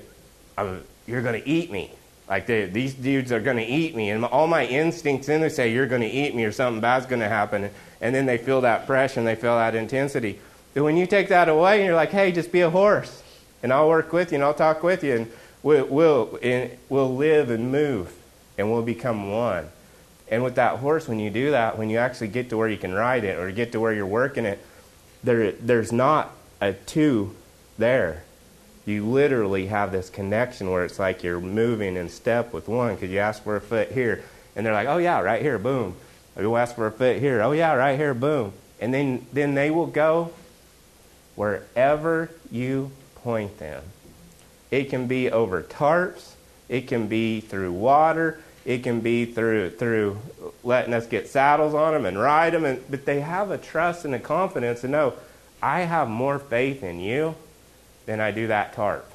I'm, 0.57 0.83
you're 1.07 1.21
going 1.21 1.41
to 1.41 1.47
eat 1.47 1.71
me. 1.71 1.91
Like 2.27 2.47
they, 2.47 2.65
these 2.65 2.93
dudes 2.93 3.31
are 3.31 3.39
going 3.39 3.57
to 3.57 3.65
eat 3.65 3.95
me, 3.95 4.09
and 4.09 4.25
all 4.25 4.47
my 4.47 4.65
instincts 4.65 5.29
in 5.29 5.41
there 5.41 5.49
say 5.49 5.71
you're 5.71 5.85
going 5.85 6.01
to 6.01 6.09
eat 6.09 6.33
me 6.33 6.43
or 6.43 6.51
something 6.51 6.81
bad's 6.81 7.05
going 7.05 7.21
to 7.21 7.29
happen, 7.29 7.69
and 8.01 8.15
then 8.15 8.25
they 8.25 8.39
feel 8.39 8.61
that 8.61 8.87
pressure 8.87 9.19
and 9.19 9.27
they 9.27 9.35
feel 9.35 9.55
that 9.55 9.75
intensity. 9.75 10.39
But 10.73 10.83
when 10.83 10.97
you 10.97 11.05
take 11.05 11.29
that 11.29 11.49
away 11.49 11.77
and 11.77 11.85
you're 11.85 11.95
like, 11.95 12.09
hey, 12.09 12.31
just 12.31 12.51
be 12.51 12.61
a 12.61 12.69
horse, 12.69 13.21
and 13.61 13.71
I'll 13.71 13.87
work 13.87 14.11
with 14.11 14.31
you 14.31 14.37
and 14.37 14.43
I'll 14.43 14.55
talk 14.55 14.81
with 14.81 15.03
you, 15.03 15.15
and 15.15 15.31
we'll 15.61 15.85
we'll, 15.85 16.39
and 16.41 16.71
we'll 16.89 17.15
live 17.15 17.51
and 17.51 17.71
move, 17.71 18.11
and 18.57 18.71
we'll 18.71 18.81
become 18.81 19.31
one. 19.31 19.69
And 20.27 20.43
with 20.43 20.55
that 20.55 20.79
horse, 20.79 21.07
when 21.07 21.19
you 21.19 21.29
do 21.29 21.51
that, 21.51 21.77
when 21.77 21.91
you 21.91 21.99
actually 21.99 22.29
get 22.29 22.49
to 22.49 22.57
where 22.57 22.67
you 22.67 22.77
can 22.77 22.91
ride 22.91 23.23
it 23.23 23.37
or 23.37 23.51
get 23.51 23.71
to 23.73 23.79
where 23.79 23.93
you're 23.93 24.07
working 24.07 24.45
it, 24.45 24.65
there 25.23 25.51
there's 25.51 25.91
not 25.91 26.31
a 26.65 26.73
two 26.73 27.35
there. 27.77 28.23
You 28.85 29.05
literally 29.05 29.67
have 29.67 29.91
this 29.91 30.09
connection 30.09 30.69
where 30.69 30.85
it's 30.85 30.99
like 30.99 31.23
you're 31.23 31.39
moving 31.39 31.95
in 31.95 32.09
step 32.09 32.53
with 32.53 32.67
one 32.67 32.95
because 32.95 33.09
you 33.09 33.19
ask 33.19 33.43
for 33.43 33.55
a 33.55 33.61
foot 33.61 33.91
here, 33.91 34.23
and 34.55 34.65
they're 34.65 34.73
like, 34.73 34.87
oh, 34.87 34.97
yeah, 34.97 35.19
right 35.21 35.41
here, 35.41 35.57
boom. 35.57 35.95
You 36.37 36.55
ask 36.55 36.75
for 36.75 36.87
a 36.87 36.91
foot 36.91 37.17
here, 37.17 37.41
oh, 37.41 37.51
yeah, 37.51 37.73
right 37.73 37.97
here, 37.97 38.13
boom. 38.13 38.53
And 38.79 38.93
then, 38.93 39.25
then 39.33 39.55
they 39.55 39.71
will 39.71 39.87
go 39.87 40.33
wherever 41.35 42.29
you 42.51 42.91
point 43.15 43.57
them. 43.57 43.81
It 44.69 44.89
can 44.89 45.07
be 45.07 45.31
over 45.31 45.63
tarps, 45.63 46.33
it 46.69 46.87
can 46.87 47.07
be 47.07 47.41
through 47.41 47.71
water, 47.71 48.39
it 48.65 48.83
can 48.83 48.99
be 48.99 49.25
through 49.25 49.69
through 49.71 50.17
letting 50.63 50.93
us 50.93 51.05
get 51.05 51.27
saddles 51.27 51.73
on 51.73 51.93
them 51.93 52.05
and 52.05 52.19
ride 52.19 52.53
them, 52.53 52.65
and, 52.65 52.83
but 52.89 53.05
they 53.05 53.21
have 53.21 53.51
a 53.51 53.57
trust 53.57 54.05
and 54.05 54.15
a 54.15 54.19
confidence 54.19 54.81
to 54.81 54.87
know 54.87 55.13
I 55.61 55.81
have 55.81 56.09
more 56.09 56.39
faith 56.39 56.83
in 56.83 56.99
you 56.99 57.35
than 58.05 58.19
I 58.19 58.31
do 58.31 58.47
that 58.47 58.73
tarp. 58.73 59.09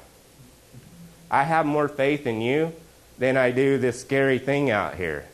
I 1.29 1.43
have 1.43 1.65
more 1.65 1.87
faith 1.87 2.27
in 2.27 2.41
you 2.41 2.73
than 3.17 3.37
I 3.37 3.51
do 3.51 3.77
this 3.77 4.01
scary 4.01 4.39
thing 4.39 4.69
out 4.69 4.95
here. 4.95 5.25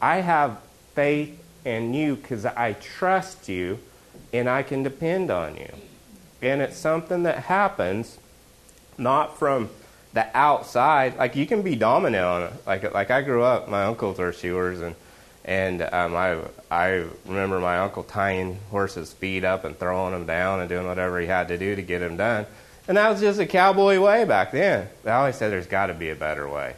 I 0.00 0.16
have 0.16 0.58
faith 0.94 1.40
in 1.64 1.94
you 1.94 2.16
because 2.16 2.44
I 2.44 2.72
trust 2.74 3.48
you 3.48 3.78
and 4.32 4.48
I 4.48 4.62
can 4.62 4.82
depend 4.82 5.30
on 5.30 5.56
you. 5.56 5.70
And 6.42 6.60
it's 6.60 6.76
something 6.76 7.22
that 7.22 7.44
happens 7.44 8.18
not 8.98 9.38
from 9.38 9.70
the 10.12 10.26
outside, 10.36 11.16
like 11.16 11.34
you 11.36 11.46
can 11.46 11.62
be 11.62 11.74
dominant 11.74 12.24
on 12.24 12.42
it. 12.42 12.52
Like 12.66 12.94
like 12.94 13.10
I 13.10 13.22
grew 13.22 13.42
up, 13.42 13.68
my 13.68 13.84
uncles 13.84 14.18
were 14.18 14.32
shoers, 14.32 14.80
and 14.80 14.94
and 15.44 15.82
um, 15.82 16.14
I 16.14 16.38
I 16.70 17.04
remember 17.26 17.60
my 17.60 17.78
uncle 17.78 18.02
tying 18.02 18.58
horses' 18.70 19.12
feet 19.12 19.44
up 19.44 19.64
and 19.64 19.78
throwing 19.78 20.12
them 20.12 20.26
down 20.26 20.60
and 20.60 20.68
doing 20.68 20.86
whatever 20.86 21.20
he 21.20 21.26
had 21.26 21.48
to 21.48 21.58
do 21.58 21.76
to 21.76 21.82
get 21.82 21.98
them 21.98 22.16
done. 22.16 22.46
And 22.88 22.96
that 22.96 23.10
was 23.10 23.20
just 23.20 23.40
a 23.40 23.46
cowboy 23.46 23.98
way 23.98 24.24
back 24.24 24.52
then. 24.52 24.88
I 25.04 25.10
always 25.10 25.36
said 25.36 25.50
there's 25.50 25.66
got 25.66 25.86
to 25.86 25.94
be 25.94 26.10
a 26.10 26.14
better 26.14 26.48
way, 26.48 26.74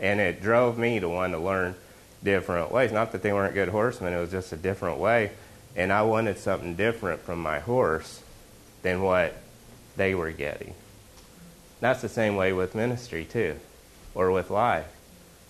and 0.00 0.20
it 0.20 0.42
drove 0.42 0.78
me 0.78 1.00
to 1.00 1.08
want 1.08 1.32
to 1.32 1.38
learn 1.38 1.74
different 2.22 2.72
ways. 2.72 2.92
Not 2.92 3.12
that 3.12 3.22
they 3.22 3.32
weren't 3.32 3.54
good 3.54 3.68
horsemen; 3.68 4.12
it 4.12 4.20
was 4.20 4.30
just 4.30 4.52
a 4.52 4.56
different 4.56 4.98
way, 4.98 5.30
and 5.76 5.92
I 5.92 6.02
wanted 6.02 6.38
something 6.38 6.74
different 6.74 7.20
from 7.20 7.40
my 7.40 7.60
horse 7.60 8.22
than 8.82 9.02
what 9.02 9.36
they 9.96 10.14
were 10.14 10.32
getting. 10.32 10.74
That's 11.80 12.02
the 12.02 12.08
same 12.08 12.34
way 12.36 12.52
with 12.52 12.74
ministry, 12.74 13.24
too, 13.24 13.56
or 14.14 14.30
with 14.30 14.50
life. 14.50 14.86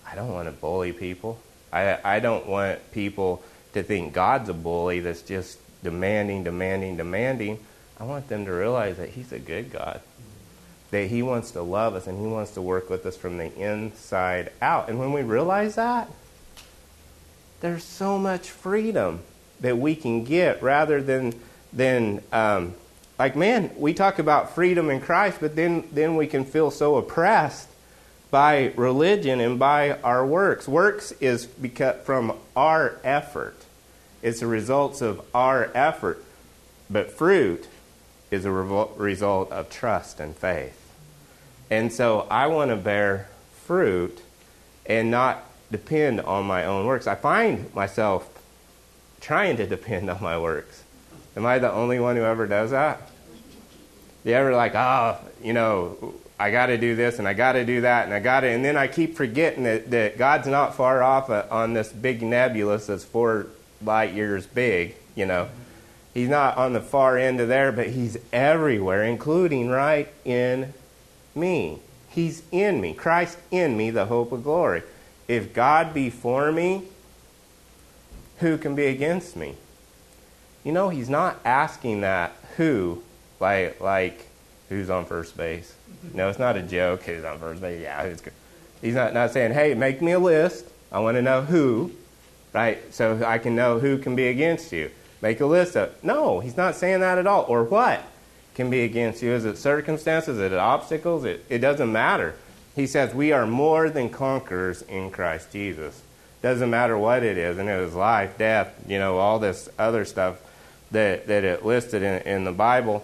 I 0.05 0.15
don't 0.15 0.31
want 0.31 0.47
to 0.47 0.51
bully 0.51 0.91
people. 0.91 1.39
I, 1.75 2.15
I 2.15 2.19
don't 2.21 2.47
want 2.47 2.93
people 2.93 3.43
to 3.73 3.83
think 3.83 4.13
God's 4.13 4.47
a 4.47 4.53
bully 4.53 5.01
that's 5.01 5.21
just 5.21 5.59
demanding, 5.83 6.45
demanding, 6.45 6.95
demanding. 6.95 7.59
I 7.99 8.05
want 8.05 8.29
them 8.29 8.45
to 8.45 8.51
realize 8.51 8.95
that 8.97 9.09
He's 9.09 9.33
a 9.33 9.39
good 9.39 9.73
God, 9.73 9.99
that 10.91 11.07
He 11.07 11.21
wants 11.21 11.51
to 11.51 11.61
love 11.61 11.93
us 11.93 12.07
and 12.07 12.17
He 12.17 12.25
wants 12.25 12.51
to 12.51 12.61
work 12.61 12.89
with 12.89 13.05
us 13.05 13.17
from 13.17 13.37
the 13.37 13.53
inside 13.53 14.53
out. 14.61 14.87
And 14.87 14.99
when 14.99 15.11
we 15.11 15.21
realize 15.21 15.75
that, 15.75 16.09
there's 17.59 17.83
so 17.83 18.17
much 18.17 18.49
freedom 18.49 19.21
that 19.59 19.77
we 19.77 19.95
can 19.95 20.23
get 20.23 20.63
rather 20.63 21.01
than, 21.01 21.33
than 21.73 22.23
um, 22.31 22.73
like, 23.19 23.35
man, 23.35 23.71
we 23.75 23.93
talk 23.93 24.17
about 24.17 24.55
freedom 24.55 24.89
in 24.89 25.01
Christ, 25.01 25.39
but 25.41 25.57
then, 25.57 25.89
then 25.91 26.15
we 26.15 26.27
can 26.27 26.45
feel 26.45 26.71
so 26.71 26.95
oppressed 26.95 27.67
by 28.31 28.73
religion 28.75 29.39
and 29.39 29.57
by 29.57 29.99
our 30.01 30.25
works. 30.25 30.67
Works 30.67 31.11
is 31.13 31.45
because 31.45 32.03
from 32.05 32.37
our 32.55 32.99
effort. 33.03 33.55
It's 34.21 34.39
the 34.39 34.47
results 34.47 35.01
of 35.01 35.21
our 35.33 35.69
effort. 35.75 36.23
But 36.89 37.11
fruit 37.11 37.67
is 38.31 38.45
a 38.45 38.51
result 38.51 39.51
of 39.51 39.69
trust 39.69 40.19
and 40.19 40.35
faith. 40.35 40.81
And 41.69 41.91
so 41.91 42.27
I 42.29 42.47
want 42.47 42.69
to 42.71 42.75
bear 42.75 43.29
fruit 43.65 44.21
and 44.85 45.09
not 45.09 45.43
depend 45.71 46.21
on 46.21 46.45
my 46.45 46.65
own 46.65 46.85
works. 46.85 47.07
I 47.07 47.15
find 47.15 47.73
myself 47.73 48.29
trying 49.19 49.57
to 49.57 49.65
depend 49.65 50.09
on 50.09 50.21
my 50.21 50.37
works. 50.37 50.83
Am 51.35 51.45
I 51.45 51.59
the 51.59 51.71
only 51.71 51.99
one 51.99 52.15
who 52.15 52.23
ever 52.23 52.47
does 52.47 52.71
that? 52.71 53.09
You 54.23 54.33
ever 54.33 54.55
like, 54.55 54.75
oh, 54.75 55.17
you 55.43 55.53
know, 55.53 56.15
I 56.39 56.51
got 56.51 56.65
to 56.67 56.77
do 56.77 56.95
this 56.95 57.19
and 57.19 57.27
I 57.27 57.33
got 57.33 57.53
to 57.53 57.65
do 57.65 57.81
that 57.81 58.05
and 58.05 58.13
I 58.13 58.19
got 58.19 58.41
to, 58.41 58.47
and 58.47 58.63
then 58.63 58.75
I 58.75 58.87
keep 58.87 59.15
forgetting 59.15 59.63
that, 59.63 59.89
that 59.91 60.17
God's 60.17 60.47
not 60.47 60.75
far 60.75 61.01
off 61.01 61.29
uh, 61.29 61.45
on 61.49 61.73
this 61.73 61.91
big 61.91 62.21
nebulous 62.21 62.87
that's 62.87 63.05
four 63.05 63.47
light 63.81 64.13
years 64.13 64.45
big, 64.45 64.95
you 65.15 65.25
know. 65.25 65.47
He's 66.13 66.29
not 66.29 66.57
on 66.57 66.73
the 66.73 66.81
far 66.81 67.17
end 67.17 67.41
of 67.41 67.49
there, 67.49 67.73
but 67.73 67.87
He's 67.87 68.17
everywhere, 68.31 69.03
including 69.03 69.67
right 69.69 70.07
in 70.23 70.73
me. 71.35 71.79
He's 72.09 72.41
in 72.53 72.79
me. 72.79 72.93
Christ 72.93 73.37
in 73.51 73.75
me, 73.75 73.91
the 73.91 74.05
hope 74.05 74.31
of 74.31 74.43
glory. 74.43 74.83
If 75.27 75.53
God 75.53 75.93
be 75.93 76.09
for 76.09 76.53
me, 76.53 76.83
who 78.37 78.57
can 78.57 78.75
be 78.75 78.85
against 78.85 79.35
me? 79.35 79.55
You 80.63 80.71
know, 80.71 80.87
He's 80.87 81.09
not 81.09 81.39
asking 81.43 82.01
that 82.01 82.33
who, 82.55 83.03
like, 83.41 83.81
like 83.81 84.24
who's 84.69 84.89
on 84.89 85.05
first 85.05 85.37
base. 85.37 85.73
No, 86.13 86.29
it's 86.29 86.39
not 86.39 86.55
a 86.55 86.61
joke. 86.61 87.03
Who's 87.03 87.23
on 87.23 87.39
first 87.39 87.61
base? 87.61 87.81
Yeah, 87.81 88.07
who's 88.07 88.21
good. 88.21 88.33
He's 88.81 88.95
not, 88.95 89.13
not 89.13 89.31
saying, 89.31 89.53
hey, 89.53 89.73
make 89.73 90.01
me 90.01 90.11
a 90.11 90.19
list. 90.19 90.65
I 90.91 90.99
want 90.99 91.15
to 91.15 91.21
know 91.21 91.41
who, 91.41 91.91
right? 92.53 92.93
So 92.93 93.23
I 93.25 93.37
can 93.37 93.55
know 93.55 93.79
who 93.79 93.97
can 93.97 94.15
be 94.15 94.27
against 94.27 94.71
you. 94.71 94.91
Make 95.21 95.39
a 95.39 95.45
list 95.45 95.75
of. 95.75 96.03
No, 96.03 96.39
he's 96.39 96.57
not 96.57 96.75
saying 96.75 96.99
that 96.99 97.17
at 97.17 97.25
all. 97.25 97.45
Or 97.47 97.63
what 97.63 98.01
can 98.53 98.69
be 98.69 98.81
against 98.81 99.21
you? 99.21 99.31
Is 99.31 99.45
it 99.45 99.57
circumstances? 99.57 100.37
Is 100.37 100.51
it 100.51 100.57
obstacles? 100.57 101.25
It, 101.25 101.45
it 101.49 101.59
doesn't 101.59 101.91
matter. 101.91 102.35
He 102.75 102.87
says 102.87 103.13
we 103.13 103.31
are 103.31 103.47
more 103.47 103.89
than 103.89 104.09
conquerors 104.09 104.81
in 104.83 105.09
Christ 105.09 105.51
Jesus. 105.51 106.01
Doesn't 106.41 106.69
matter 106.69 106.97
what 106.97 107.23
it 107.23 107.37
is, 107.37 107.57
and 107.57 107.67
it 107.67 107.79
is 107.79 107.95
life, 107.95 108.37
death, 108.37 108.75
you 108.87 108.99
know, 108.99 109.17
all 109.17 109.39
this 109.39 109.67
other 109.79 110.05
stuff 110.05 110.37
that, 110.91 111.25
that 111.27 111.43
it 111.43 111.65
listed 111.65 112.03
in, 112.03 112.21
in 112.21 112.43
the 112.43 112.51
Bible 112.51 113.03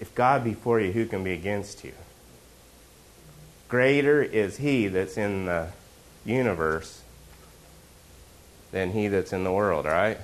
if 0.00 0.14
God 0.14 0.44
be 0.44 0.54
for 0.54 0.80
you, 0.80 0.92
who 0.92 1.06
can 1.06 1.24
be 1.24 1.32
against 1.32 1.84
you? 1.84 1.92
Greater 3.68 4.22
is 4.22 4.58
He 4.58 4.88
that's 4.88 5.16
in 5.16 5.46
the 5.46 5.68
universe 6.24 7.02
than 8.72 8.92
He 8.92 9.08
that's 9.08 9.32
in 9.32 9.44
the 9.44 9.52
world, 9.52 9.86
right? 9.86 10.18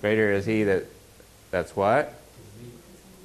Greater 0.00 0.32
is 0.32 0.46
He 0.46 0.64
that 0.64 0.84
that's 1.50 1.76
what? 1.76 2.14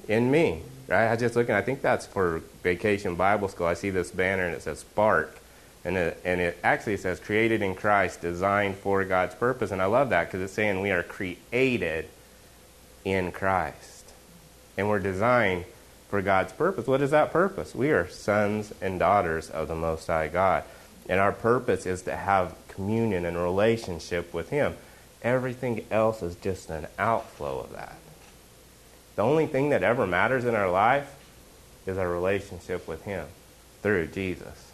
In 0.08 0.30
me. 0.30 0.62
Right? 0.86 1.06
I 1.06 1.12
was 1.12 1.20
just 1.20 1.34
looking, 1.34 1.54
I 1.54 1.62
think 1.62 1.80
that's 1.80 2.06
for 2.06 2.42
vacation 2.62 3.14
Bible 3.14 3.48
school. 3.48 3.66
I 3.66 3.74
see 3.74 3.90
this 3.90 4.10
banner 4.10 4.46
and 4.46 4.54
it 4.54 4.62
says 4.62 4.80
Spark. 4.80 5.38
And 5.86 5.98
it, 5.98 6.20
and 6.24 6.40
it 6.40 6.58
actually 6.64 6.96
says 6.96 7.20
created 7.20 7.60
in 7.60 7.74
Christ, 7.74 8.22
designed 8.22 8.76
for 8.76 9.04
God's 9.04 9.34
purpose. 9.34 9.70
And 9.70 9.82
I 9.82 9.84
love 9.86 10.10
that 10.10 10.24
because 10.24 10.40
it's 10.40 10.52
saying 10.52 10.80
we 10.80 10.90
are 10.90 11.02
created 11.02 12.08
in 13.04 13.32
Christ 13.32 13.93
and 14.76 14.88
we're 14.88 15.00
designed 15.00 15.64
for 16.08 16.22
God's 16.22 16.52
purpose. 16.52 16.86
What 16.86 17.02
is 17.02 17.10
that 17.10 17.32
purpose? 17.32 17.74
We 17.74 17.90
are 17.90 18.08
sons 18.08 18.72
and 18.80 18.98
daughters 18.98 19.50
of 19.50 19.68
the 19.68 19.74
Most 19.74 20.06
High 20.06 20.28
God. 20.28 20.64
And 21.08 21.20
our 21.20 21.32
purpose 21.32 21.86
is 21.86 22.02
to 22.02 22.16
have 22.16 22.54
communion 22.68 23.24
and 23.24 23.36
relationship 23.36 24.32
with 24.32 24.50
Him. 24.50 24.76
Everything 25.22 25.84
else 25.90 26.22
is 26.22 26.34
just 26.36 26.70
an 26.70 26.86
outflow 26.98 27.60
of 27.60 27.72
that. 27.72 27.96
The 29.16 29.22
only 29.22 29.46
thing 29.46 29.70
that 29.70 29.82
ever 29.82 30.06
matters 30.06 30.44
in 30.44 30.54
our 30.54 30.70
life 30.70 31.14
is 31.86 31.98
our 31.98 32.08
relationship 32.08 32.86
with 32.88 33.02
Him 33.02 33.26
through 33.82 34.08
Jesus. 34.08 34.72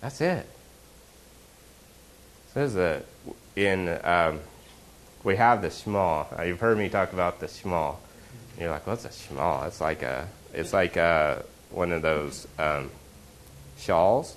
That's 0.00 0.20
it. 0.20 0.46
it 0.46 0.46
says 2.54 2.76
a, 2.76 3.02
in 3.56 3.88
um, 4.04 4.40
we 5.24 5.36
have 5.36 5.62
the 5.62 5.70
shema. 5.70 6.24
You've 6.44 6.60
heard 6.60 6.78
me 6.78 6.88
talk 6.88 7.12
about 7.12 7.40
the 7.40 7.48
shema 7.48 7.94
you're 8.60 8.70
like, 8.70 8.86
what's 8.86 9.04
a 9.04 9.12
shema? 9.12 9.66
It's 9.66 9.80
like 9.80 10.02
a, 10.02 10.28
it's 10.52 10.72
like 10.72 10.96
a, 10.96 11.44
one 11.70 11.92
of 11.92 12.02
those 12.02 12.46
um, 12.58 12.90
shawls 13.78 14.36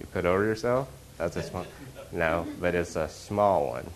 you 0.00 0.06
put 0.06 0.24
over 0.24 0.44
yourself. 0.44 0.88
That's 1.18 1.36
a 1.36 1.42
small. 1.42 1.66
No, 2.10 2.46
but 2.60 2.74
it's 2.74 2.96
a 2.96 3.08
small 3.08 3.68
one. 3.68 3.88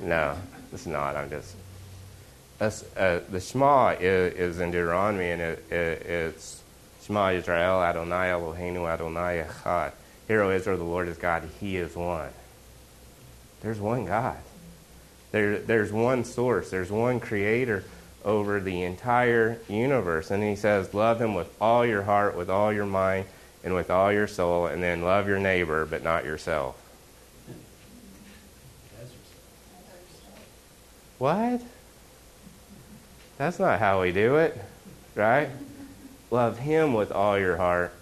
No, 0.00 0.36
it's 0.72 0.86
not. 0.86 1.16
I'm 1.16 1.30
just. 1.30 1.54
Uh, 2.60 3.20
the 3.30 3.40
Shema 3.40 3.96
is, 4.00 4.34
is, 4.34 4.60
in 4.60 4.70
Deuteronomy, 4.70 5.30
and 5.30 5.40
it, 5.40 5.64
it, 5.70 6.02
it's 6.02 6.62
Shema 7.02 7.30
Israel, 7.30 7.82
Adonai 7.82 8.28
Eloheinu, 8.28 8.86
Adonai 8.86 9.44
Echad. 9.46 9.92
Hear, 10.28 10.42
O 10.42 10.50
Israel, 10.50 10.76
the 10.76 10.84
Lord 10.84 11.08
is 11.08 11.16
God. 11.16 11.48
He 11.58 11.76
is 11.76 11.96
one. 11.96 12.30
There's 13.62 13.80
one 13.80 14.04
God. 14.04 14.36
There, 15.32 15.58
there's 15.58 15.92
one 15.92 16.24
source. 16.24 16.70
There's 16.70 16.90
one 16.90 17.18
Creator 17.20 17.84
over 18.24 18.60
the 18.60 18.82
entire 18.82 19.58
universe. 19.68 20.30
And 20.30 20.42
he 20.42 20.56
says, 20.56 20.94
Love 20.94 21.20
him 21.20 21.34
with 21.34 21.54
all 21.60 21.86
your 21.86 22.02
heart, 22.02 22.36
with 22.36 22.50
all 22.50 22.72
your 22.72 22.86
mind, 22.86 23.26
and 23.64 23.74
with 23.74 23.90
all 23.90 24.12
your 24.12 24.26
soul, 24.26 24.66
and 24.66 24.82
then 24.82 25.02
love 25.02 25.28
your 25.28 25.38
neighbor, 25.38 25.86
but 25.86 26.02
not 26.02 26.24
yourself. 26.24 26.76
What? 31.18 31.60
That's 33.36 33.58
not 33.58 33.78
how 33.78 34.00
we 34.00 34.12
do 34.12 34.36
it, 34.36 34.58
right? 35.14 35.50
Love 36.30 36.58
him 36.58 36.94
with 36.94 37.12
all 37.12 37.38
your 37.38 37.56
heart 37.56 37.92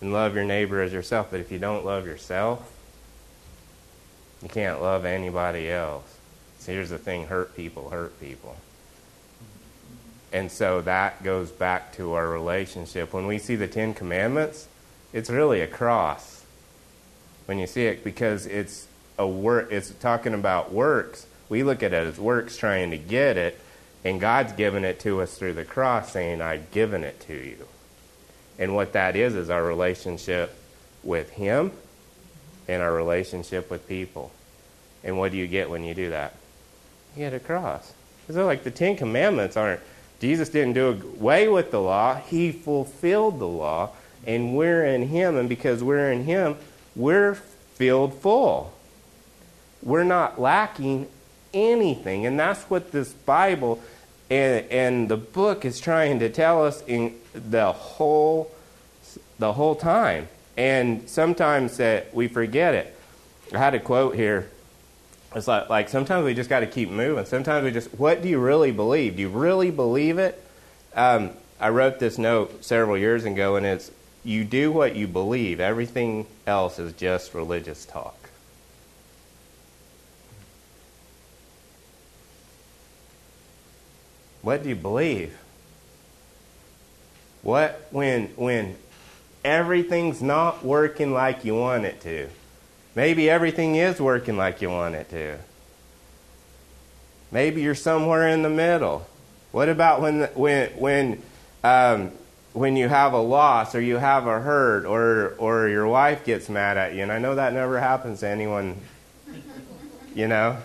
and 0.00 0.12
love 0.12 0.34
your 0.34 0.44
neighbor 0.44 0.80
as 0.82 0.92
yourself. 0.92 1.28
But 1.30 1.40
if 1.40 1.50
you 1.50 1.58
don't 1.58 1.84
love 1.84 2.06
yourself, 2.06 2.72
you 4.42 4.48
can't 4.48 4.80
love 4.80 5.04
anybody 5.04 5.70
else. 5.70 6.18
So 6.60 6.72
here's 6.72 6.90
the 6.90 6.98
thing 6.98 7.26
hurt 7.26 7.56
people 7.56 7.90
hurt 7.90 8.20
people. 8.20 8.56
And 10.32 10.52
so 10.52 10.82
that 10.82 11.22
goes 11.22 11.50
back 11.50 11.94
to 11.96 12.12
our 12.12 12.28
relationship. 12.28 13.12
When 13.12 13.26
we 13.26 13.38
see 13.38 13.56
the 13.56 13.68
Ten 13.68 13.94
Commandments, 13.94 14.68
it's 15.12 15.30
really 15.30 15.60
a 15.60 15.66
cross 15.66 16.44
when 17.46 17.58
you 17.58 17.66
see 17.66 17.86
it 17.86 18.04
because 18.04 18.44
it's 18.46 18.86
a 19.18 19.26
work. 19.26 19.72
It's 19.72 19.90
talking 19.90 20.34
about 20.34 20.72
works. 20.72 21.26
We 21.48 21.62
look 21.62 21.82
at 21.82 21.94
it 21.94 22.06
as 22.06 22.18
works, 22.18 22.58
trying 22.58 22.90
to 22.90 22.98
get 22.98 23.38
it, 23.38 23.58
and 24.04 24.20
God's 24.20 24.52
given 24.52 24.84
it 24.84 25.00
to 25.00 25.22
us 25.22 25.36
through 25.38 25.54
the 25.54 25.64
cross, 25.64 26.12
saying, 26.12 26.42
"I've 26.42 26.70
given 26.70 27.04
it 27.04 27.20
to 27.20 27.34
you." 27.34 27.66
And 28.58 28.74
what 28.74 28.92
that 28.92 29.16
is 29.16 29.34
is 29.34 29.48
our 29.48 29.62
relationship 29.62 30.54
with 31.02 31.30
Him 31.30 31.72
and 32.68 32.82
our 32.82 32.92
relationship 32.92 33.70
with 33.70 33.88
people. 33.88 34.30
And 35.02 35.18
what 35.18 35.32
do 35.32 35.38
you 35.38 35.46
get 35.46 35.70
when 35.70 35.84
you 35.84 35.94
do 35.94 36.10
that? 36.10 36.34
You 37.16 37.24
get 37.24 37.32
a 37.32 37.40
cross. 37.40 37.94
So, 38.30 38.44
like 38.44 38.62
the 38.62 38.70
Ten 38.70 38.96
Commandments 38.96 39.56
aren't 39.56 39.80
Jesus 40.20 40.48
didn't 40.48 40.72
do 40.72 40.88
away 40.88 41.48
with 41.48 41.70
the 41.70 41.80
law, 41.80 42.16
He 42.16 42.52
fulfilled 42.52 43.38
the 43.38 43.46
law, 43.46 43.90
and 44.26 44.56
we're 44.56 44.84
in 44.84 45.08
Him. 45.08 45.36
And 45.36 45.48
because 45.48 45.82
we're 45.82 46.10
in 46.10 46.24
Him, 46.24 46.56
we're 46.96 47.34
filled 47.34 48.14
full. 48.14 48.72
We're 49.82 50.04
not 50.04 50.40
lacking 50.40 51.08
anything. 51.54 52.26
And 52.26 52.38
that's 52.38 52.64
what 52.64 52.90
this 52.90 53.12
Bible 53.12 53.80
and, 54.30 54.70
and 54.70 55.08
the 55.08 55.16
book 55.16 55.64
is 55.64 55.80
trying 55.80 56.18
to 56.18 56.28
tell 56.28 56.64
us 56.64 56.82
in 56.86 57.14
the 57.32 57.72
whole, 57.72 58.52
the 59.38 59.52
whole 59.54 59.74
time. 59.74 60.28
And 60.56 61.08
sometimes 61.08 61.76
that 61.78 62.14
we 62.14 62.28
forget 62.28 62.74
it. 62.74 62.94
I 63.54 63.58
had 63.58 63.74
a 63.74 63.80
quote 63.80 64.16
here. 64.16 64.50
It's 65.34 65.46
like, 65.46 65.68
like 65.68 65.88
sometimes 65.88 66.24
we 66.24 66.34
just 66.34 66.48
got 66.48 66.60
to 66.60 66.66
keep 66.66 66.90
moving. 66.90 67.24
Sometimes 67.26 67.64
we 67.64 67.70
just, 67.70 67.92
what 67.98 68.22
do 68.22 68.28
you 68.28 68.38
really 68.38 68.72
believe? 68.72 69.16
Do 69.16 69.22
you 69.22 69.28
really 69.28 69.70
believe 69.70 70.18
it? 70.18 70.42
Um, 70.94 71.30
I 71.60 71.68
wrote 71.68 71.98
this 71.98 72.18
note 72.18 72.64
several 72.64 72.96
years 72.96 73.24
ago, 73.24 73.56
and 73.56 73.66
it's 73.66 73.90
you 74.24 74.44
do 74.44 74.72
what 74.72 74.96
you 74.96 75.06
believe. 75.06 75.60
Everything 75.60 76.26
else 76.46 76.78
is 76.78 76.92
just 76.92 77.34
religious 77.34 77.84
talk. 77.84 78.14
What 84.42 84.62
do 84.62 84.68
you 84.68 84.76
believe? 84.76 85.36
What 87.42 87.86
when 87.90 88.28
when 88.36 88.76
everything's 89.44 90.22
not 90.22 90.64
working 90.64 91.12
like 91.12 91.44
you 91.44 91.54
want 91.54 91.84
it 91.84 92.00
to? 92.02 92.28
Maybe 92.94 93.30
everything 93.30 93.76
is 93.76 94.00
working 94.00 94.36
like 94.36 94.60
you 94.60 94.70
want 94.70 94.94
it 94.94 95.08
to. 95.10 95.38
Maybe 97.30 97.60
you're 97.62 97.74
somewhere 97.74 98.28
in 98.28 98.42
the 98.42 98.50
middle. 98.50 99.06
What 99.52 99.68
about 99.68 100.00
when 100.00 100.22
when 100.34 100.70
when 100.70 101.22
um, 101.62 102.12
when 102.52 102.76
you 102.76 102.88
have 102.88 103.12
a 103.12 103.20
loss 103.20 103.74
or 103.74 103.80
you 103.80 103.96
have 103.96 104.26
a 104.26 104.40
hurt 104.40 104.84
or 104.84 105.34
or 105.38 105.68
your 105.68 105.86
wife 105.86 106.24
gets 106.24 106.48
mad 106.48 106.76
at 106.76 106.94
you? 106.94 107.02
And 107.02 107.12
I 107.12 107.18
know 107.18 107.34
that 107.34 107.52
never 107.52 107.78
happens 107.78 108.20
to 108.20 108.28
anyone. 108.28 108.80
You 110.14 110.28
know. 110.28 110.56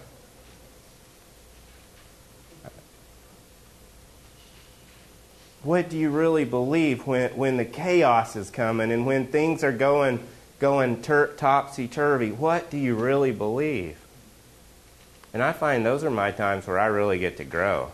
What 5.64 5.90
do 5.90 5.98
you 5.98 6.10
really 6.10 6.44
believe 6.44 7.08
when, 7.08 7.32
when 7.38 7.56
the 7.56 7.64
chaos 7.64 8.36
is 8.36 8.50
coming 8.50 8.92
and 8.92 9.06
when 9.06 9.28
things 9.28 9.64
are 9.64 9.72
going 9.72 10.20
going 10.64 11.02
ter- 11.02 11.28
topsy 11.28 11.90
turvy. 11.90 12.32
What 12.32 12.70
do 12.70 12.78
you 12.78 12.96
really 12.96 13.34
believe? 13.34 13.98
And 15.34 15.44
I 15.44 15.52
find 15.52 15.86
those 15.86 16.06
are 16.06 16.10
my 16.10 16.32
times 16.32 16.66
where 16.66 16.80
I 16.80 16.86
really 16.86 17.20
get 17.20 17.36
to 17.36 17.44
grow 17.44 17.92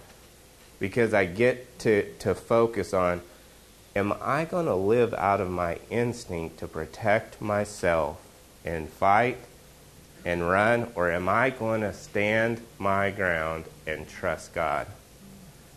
because 0.79 1.11
I 1.11 1.25
get 1.25 1.79
to, 1.79 2.13
to 2.19 2.35
focus 2.35 2.93
on 2.93 3.21
am 3.95 4.13
I 4.21 4.45
going 4.45 4.67
to 4.67 4.75
live 4.75 5.15
out 5.15 5.41
of 5.41 5.49
my 5.49 5.79
instinct 5.89 6.59
to 6.59 6.67
protect 6.67 7.41
myself 7.41 8.21
and 8.63 8.88
fight 8.88 9.39
and 10.23 10.47
run, 10.47 10.91
or 10.93 11.09
am 11.09 11.27
I 11.27 11.49
going 11.49 11.81
to 11.81 11.91
stand 11.91 12.61
my 12.77 13.09
ground 13.09 13.65
and 13.88 14.07
trust 14.07 14.53
God? 14.53 14.85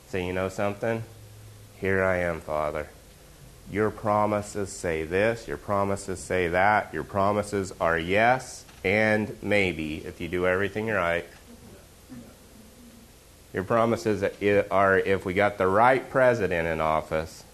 Say, 0.09 0.27
you 0.27 0.35
know 0.35 0.51
something? 0.51 1.05
Here 1.81 2.05
I 2.05 2.19
am, 2.19 2.43
Father. 2.43 2.89
Your 3.73 3.91
promises 3.91 4.71
say 4.71 5.05
this, 5.05 5.49
your 5.49 5.57
promises 5.57 6.21
say 6.21 6.49
that, 6.49 6.93
your 6.93 7.05
promises 7.05 7.73
are 7.81 7.99
yes 7.99 8.67
and 8.85 9.35
maybe 9.41 10.05
if 10.05 10.21
you 10.21 10.29
do 10.29 10.47
everything 10.47 10.89
right. 10.89 11.25
Your 13.55 13.65
promises 13.65 14.23
are 14.71 14.99
if 14.99 15.25
we 15.25 15.33
got 15.33 15.57
the 15.57 15.67
right 15.67 16.09
president 16.11 16.69
in 16.69 16.83
office. 16.83 17.45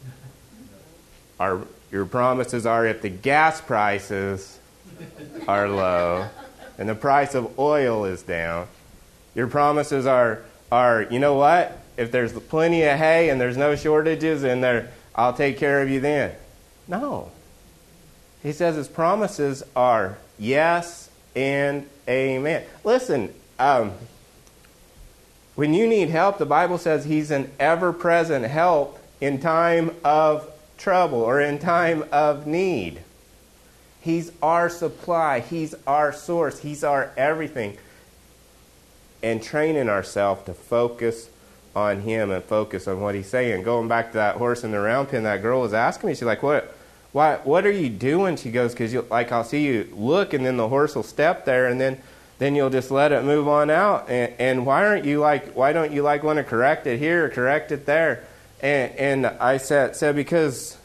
Our, 1.38 1.62
your 1.92 2.04
promises 2.04 2.66
are 2.66 2.84
if 2.84 3.00
the 3.00 3.10
gas 3.10 3.60
prices 3.60 4.58
are 5.46 5.68
low 5.68 6.28
and 6.78 6.88
the 6.88 6.96
price 6.96 7.36
of 7.36 7.56
oil 7.60 8.04
is 8.04 8.22
down. 8.22 8.66
Your 9.36 9.46
promises 9.46 10.04
are, 10.04 10.42
are 10.72 11.06
you 11.10 11.20
know 11.20 11.34
what? 11.34 11.80
If 11.96 12.10
there's 12.10 12.32
plenty 12.32 12.82
of 12.82 12.98
hay 12.98 13.30
and 13.30 13.40
there's 13.40 13.56
no 13.56 13.76
shortages 13.76 14.42
and 14.42 14.64
there 14.64 14.90
I'll 15.18 15.32
take 15.32 15.58
care 15.58 15.82
of 15.82 15.90
you 15.90 15.98
then. 15.98 16.32
No. 16.86 17.32
He 18.40 18.52
says 18.52 18.76
his 18.76 18.86
promises 18.86 19.64
are 19.74 20.16
yes 20.38 21.10
and 21.34 21.88
amen. 22.08 22.64
Listen, 22.84 23.34
um, 23.58 23.92
when 25.56 25.74
you 25.74 25.88
need 25.88 26.08
help, 26.10 26.38
the 26.38 26.46
Bible 26.46 26.78
says 26.78 27.04
he's 27.04 27.32
an 27.32 27.50
ever 27.58 27.92
present 27.92 28.46
help 28.46 28.96
in 29.20 29.40
time 29.40 29.90
of 30.04 30.48
trouble 30.78 31.18
or 31.18 31.40
in 31.40 31.58
time 31.58 32.04
of 32.12 32.46
need. 32.46 33.00
He's 34.00 34.30
our 34.40 34.70
supply, 34.70 35.40
he's 35.40 35.74
our 35.84 36.12
source, 36.12 36.60
he's 36.60 36.84
our 36.84 37.10
everything. 37.16 37.76
And 39.20 39.42
training 39.42 39.88
ourselves 39.88 40.44
to 40.44 40.54
focus 40.54 41.28
on 41.78 42.00
him 42.00 42.30
and 42.30 42.42
focus 42.44 42.88
on 42.88 43.00
what 43.00 43.14
he's 43.14 43.28
saying. 43.28 43.62
Going 43.62 43.88
back 43.88 44.12
to 44.12 44.18
that 44.18 44.36
horse 44.36 44.64
in 44.64 44.70
the 44.70 44.80
round 44.80 45.08
pen, 45.08 45.22
that 45.24 45.42
girl 45.42 45.60
was 45.60 45.74
asking 45.74 46.08
me, 46.08 46.14
she's 46.14 46.22
like, 46.22 46.42
"What? 46.42 46.74
Why? 47.12 47.36
What 47.44 47.66
are 47.66 47.72
you 47.72 47.88
doing?" 47.88 48.36
She 48.36 48.50
goes, 48.50 48.72
"Because 48.72 48.94
like 49.10 49.32
I'll 49.32 49.44
see 49.44 49.64
you 49.64 49.88
look, 49.94 50.32
and 50.32 50.44
then 50.44 50.56
the 50.56 50.68
horse 50.68 50.94
will 50.94 51.02
step 51.02 51.44
there, 51.44 51.66
and 51.66 51.80
then." 51.80 51.98
Then 52.40 52.54
you'll 52.54 52.70
just 52.70 52.92
let 52.92 53.10
it 53.10 53.24
move 53.24 53.48
on 53.48 53.68
out. 53.68 54.08
And, 54.08 54.32
and 54.38 54.64
why 54.64 54.86
aren't 54.86 55.04
you 55.04 55.18
like? 55.18 55.54
Why 55.54 55.72
don't 55.72 55.90
you 55.90 56.02
like 56.02 56.22
want 56.22 56.36
to 56.36 56.44
correct 56.44 56.86
it 56.86 57.00
here, 57.00 57.24
or 57.24 57.28
correct 57.30 57.72
it 57.72 57.84
there? 57.84 58.22
And, 58.60 58.92
and 58.94 59.26
I 59.26 59.56
said, 59.56 59.96
said 59.96 60.14
because 60.14 60.76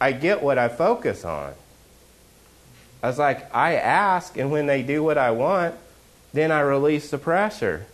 I 0.00 0.10
get 0.10 0.42
what 0.42 0.58
I 0.58 0.68
focus 0.68 1.24
on. 1.24 1.52
I 3.02 3.06
was 3.06 3.18
like, 3.18 3.54
I 3.54 3.76
ask, 3.76 4.36
and 4.36 4.50
when 4.50 4.66
they 4.66 4.82
do 4.82 5.02
what 5.02 5.18
I 5.18 5.30
want, 5.30 5.74
then 6.32 6.50
I 6.50 6.60
release 6.60 7.10
the 7.10 7.18
pressure 7.18 7.86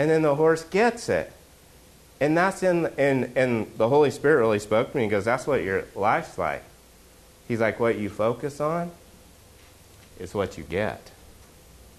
and 0.00 0.08
then 0.08 0.22
the 0.22 0.34
horse 0.34 0.64
gets 0.64 1.10
it. 1.10 1.30
And 2.22 2.34
that's 2.34 2.62
in, 2.62 2.86
and, 2.96 3.30
and 3.36 3.70
the 3.76 3.90
Holy 3.90 4.10
Spirit 4.10 4.38
really 4.38 4.58
spoke 4.58 4.92
to 4.92 4.96
me. 4.96 5.02
He 5.02 5.10
goes, 5.10 5.26
That's 5.26 5.46
what 5.46 5.62
your 5.62 5.84
life's 5.94 6.38
like. 6.38 6.62
He's 7.46 7.60
like, 7.60 7.78
What 7.78 7.98
you 7.98 8.08
focus 8.08 8.62
on 8.62 8.92
is 10.18 10.32
what 10.32 10.56
you 10.56 10.64
get. 10.64 11.10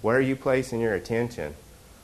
Where 0.02 0.18
are 0.18 0.22
you 0.22 0.36
placing 0.36 0.82
your 0.82 0.96
attention? 0.96 1.54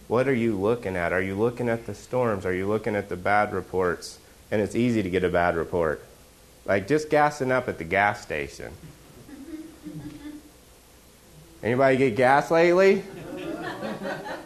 What 0.08 0.28
are 0.28 0.36
you 0.36 0.56
looking 0.56 0.96
at? 0.96 1.14
Are 1.14 1.22
you 1.22 1.34
looking 1.34 1.68
at 1.68 1.88
the 1.88 1.96
storms? 1.96 2.46
Are 2.46 2.54
you 2.54 2.68
looking 2.68 2.96
at 2.96 3.10
the 3.10 3.18
bad 3.18 3.52
reports? 3.52 4.20
And 4.52 4.62
it's 4.62 4.76
easy 4.76 5.02
to 5.02 5.10
get 5.10 5.24
a 5.24 5.30
bad 5.30 5.56
report. 5.56 6.06
Like 6.64 6.88
just 6.88 7.10
gassing 7.10 7.52
up 7.52 7.68
at 7.68 7.80
the 7.80 7.84
gas 7.84 8.22
station. 8.22 8.72
Anybody 11.64 11.98
get 11.98 12.16
gas 12.16 12.52
lately? 12.52 13.02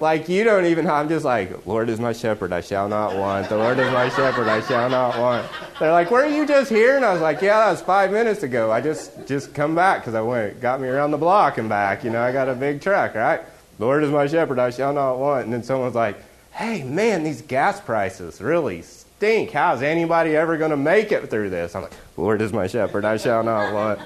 like 0.00 0.28
you 0.28 0.44
don't 0.44 0.66
even 0.66 0.88
i'm 0.88 1.08
just 1.08 1.24
like 1.24 1.66
lord 1.66 1.88
is 1.88 1.98
my 1.98 2.12
shepherd 2.12 2.52
i 2.52 2.60
shall 2.60 2.88
not 2.88 3.16
want. 3.16 3.48
The 3.48 3.56
lord 3.56 3.78
is 3.78 3.90
my 3.92 4.08
shepherd 4.08 4.48
i 4.48 4.60
shall 4.60 4.88
not 4.88 5.18
want. 5.18 5.48
They're 5.78 5.92
like 5.92 6.10
were 6.10 6.26
you 6.26 6.46
just 6.46 6.70
here? 6.70 6.96
And 6.96 7.04
i 7.04 7.12
was 7.12 7.22
like 7.22 7.40
yeah 7.40 7.64
that 7.64 7.70
was 7.70 7.80
five 7.80 8.10
minutes 8.10 8.42
ago. 8.42 8.70
I 8.70 8.80
just 8.80 9.26
just 9.26 9.54
come 9.54 9.74
back 9.74 10.00
because 10.00 10.14
i 10.14 10.20
went 10.20 10.60
got 10.60 10.80
me 10.80 10.88
around 10.88 11.10
the 11.10 11.18
block 11.18 11.58
and 11.58 11.68
back 11.68 12.04
you 12.04 12.10
know 12.10 12.22
i 12.22 12.32
got 12.32 12.48
a 12.48 12.54
big 12.54 12.80
truck 12.80 13.14
right? 13.14 13.40
Lord 13.78 14.02
is 14.04 14.10
my 14.10 14.26
shepherd 14.26 14.58
i 14.58 14.70
shall 14.70 14.92
not 14.92 15.18
want. 15.18 15.44
And 15.44 15.52
then 15.52 15.62
someone's 15.62 15.94
like 15.94 16.16
hey 16.52 16.82
man 16.82 17.24
these 17.24 17.42
gas 17.42 17.80
prices 17.80 18.40
really 18.40 18.82
stink. 18.82 19.50
How's 19.50 19.82
anybody 19.82 20.36
ever 20.36 20.56
going 20.56 20.70
to 20.70 20.76
make 20.76 21.12
it 21.12 21.30
through 21.30 21.50
this? 21.50 21.74
I'm 21.74 21.82
like 21.82 21.92
lord 22.16 22.42
is 22.42 22.52
my 22.52 22.66
shepherd 22.66 23.04
i 23.04 23.16
shall 23.16 23.42
not 23.42 23.72
want. 23.72 24.00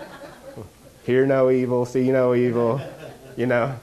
Hear 1.05 1.27
no 1.27 1.51
evil 1.51 1.87
see 1.87 2.11
no 2.11 2.35
evil 2.35 2.81
you 3.37 3.47
know 3.47 3.75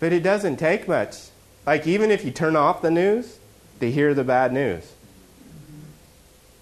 but 0.00 0.12
it 0.12 0.22
doesn't 0.22 0.56
take 0.56 0.88
much. 0.88 1.28
Like, 1.66 1.86
even 1.86 2.10
if 2.10 2.24
you 2.24 2.32
turn 2.32 2.56
off 2.56 2.82
the 2.82 2.90
news, 2.90 3.38
to 3.80 3.90
hear 3.90 4.14
the 4.14 4.24
bad 4.24 4.52
news. 4.52 4.92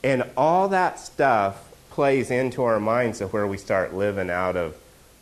And 0.02 0.24
all 0.36 0.68
that 0.68 0.98
stuff 1.00 1.72
plays 1.90 2.30
into 2.30 2.62
our 2.62 2.78
minds 2.78 3.20
of 3.20 3.32
where 3.32 3.46
we 3.46 3.58
start 3.58 3.92
living 3.92 4.30
out 4.30 4.56
of, 4.56 4.76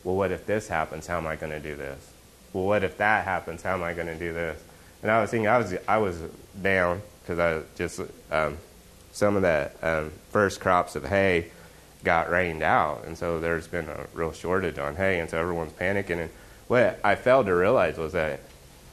well, 0.04 0.14
what 0.14 0.30
if 0.30 0.46
this 0.46 0.68
happens? 0.68 1.06
How 1.06 1.16
am 1.16 1.26
I 1.26 1.36
going 1.36 1.52
to 1.52 1.60
do 1.60 1.74
this? 1.74 2.12
Well, 2.52 2.64
what 2.64 2.84
if 2.84 2.98
that 2.98 3.24
happens? 3.24 3.62
How 3.62 3.74
am 3.74 3.82
I 3.82 3.94
going 3.94 4.06
to 4.06 4.14
do 4.14 4.32
this? 4.32 4.62
And 5.02 5.10
I 5.10 5.20
was 5.20 5.30
thinking, 5.30 5.48
I 5.48 5.58
was, 5.58 5.74
I 5.88 5.98
was 5.98 6.20
down 6.60 7.02
because 7.22 7.38
I 7.38 7.62
just, 7.76 8.00
um, 8.30 8.58
some 9.12 9.36
of 9.36 9.42
the 9.42 9.70
um, 9.82 10.12
first 10.30 10.60
crops 10.60 10.96
of 10.96 11.04
hay 11.04 11.50
got 12.04 12.30
rained 12.30 12.62
out. 12.62 13.04
And 13.06 13.16
so 13.16 13.40
there's 13.40 13.66
been 13.66 13.88
a 13.88 14.06
real 14.12 14.32
shortage 14.32 14.78
on 14.78 14.96
hay. 14.96 15.20
And 15.20 15.30
so 15.30 15.38
everyone's 15.38 15.72
panicking. 15.72 16.20
And 16.20 16.30
what 16.68 16.98
I 17.04 17.14
failed 17.14 17.46
to 17.46 17.54
realize 17.54 17.96
was 17.96 18.12
that 18.12 18.40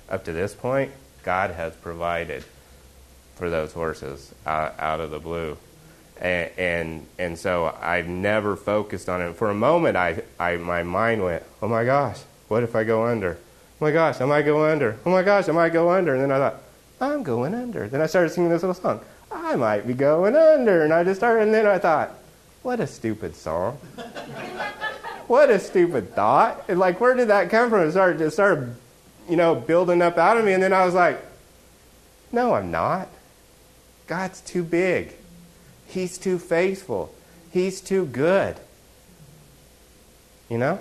up 0.10 0.26
to 0.26 0.34
this 0.34 0.54
point, 0.54 0.92
God 1.24 1.52
has 1.52 1.76
provided 1.76 2.44
for 3.36 3.50
those 3.50 3.74
horses 3.74 4.34
out, 4.46 4.76
out 4.80 5.00
of 5.00 5.12
the 5.12 5.20
blue. 5.20 5.58
And, 6.20 6.52
and, 6.58 7.08
and 7.18 7.40
so 7.40 7.76
I've 7.82 8.08
never 8.08 8.56
focused 8.56 9.10
on 9.10 9.22
it. 9.22 9.36
For 9.36 9.50
a 9.50 9.56
moment, 9.56 9.98
I, 9.98 10.22
I 10.40 10.58
my 10.58 10.84
mind 10.84 11.24
went, 11.24 11.44
"Oh 11.62 11.68
my 11.68 11.84
gosh, 11.84 12.20
what 12.48 12.64
if 12.64 12.76
I 12.76 12.84
go 12.84 13.08
under? 13.08 13.38
Oh 13.82 13.86
my 13.86 13.92
gosh, 13.92 14.22
I 14.22 14.26
might 14.26 14.44
go 14.44 14.64
under. 14.64 14.98
Oh 15.06 15.10
my 15.10 15.24
gosh, 15.24 15.50
I 15.50 15.52
might 15.52 15.74
go 15.74 15.90
under." 15.90 16.14
And 16.14 16.22
then 16.22 16.32
I 16.32 16.38
thought, 16.38 16.62
I'm 17.02 17.24
going 17.24 17.54
under. 17.54 17.88
Then 17.88 18.02
I 18.02 18.06
started 18.06 18.30
singing 18.30 18.50
this 18.50 18.62
little 18.62 18.76
song. 18.76 19.02
I 19.32 19.56
might 19.56 19.86
be 19.86 19.94
going 19.94 20.36
under. 20.36 20.84
And 20.84 20.94
I 20.94 21.04
just 21.04 21.20
started, 21.20 21.44
and 21.44 21.54
then 21.54 21.66
I 21.66 21.80
thought, 21.80 22.12
what 22.62 22.80
a 22.80 22.88
stupid 22.88 23.36
song. 23.36 23.78
what 25.34 25.50
a 25.50 25.58
stupid 25.58 26.14
thought. 26.14 26.64
And 26.68 26.78
like, 26.78 27.02
where 27.02 27.16
did 27.16 27.30
that 27.30 27.50
come 27.50 27.72
from? 27.72 27.88
It 27.88 27.92
started, 27.94 28.22
it 28.22 28.30
started, 28.30 28.76
you 29.28 29.36
know, 29.36 29.56
building 29.56 30.00
up 30.00 30.20
out 30.20 30.38
of 30.38 30.46
me. 30.46 30.54
And 30.54 30.62
then 30.62 30.74
I 30.74 30.86
was 30.86 30.94
like, 30.94 31.20
no, 32.32 32.54
I'm 32.54 32.70
not. 32.70 33.08
God's 34.06 34.42
too 34.42 34.64
big. 34.64 35.16
He's 35.88 36.20
too 36.20 36.38
faithful. 36.38 37.16
He's 37.52 37.82
too 37.82 38.06
good. 38.06 38.58
You 40.50 40.60
know? 40.60 40.80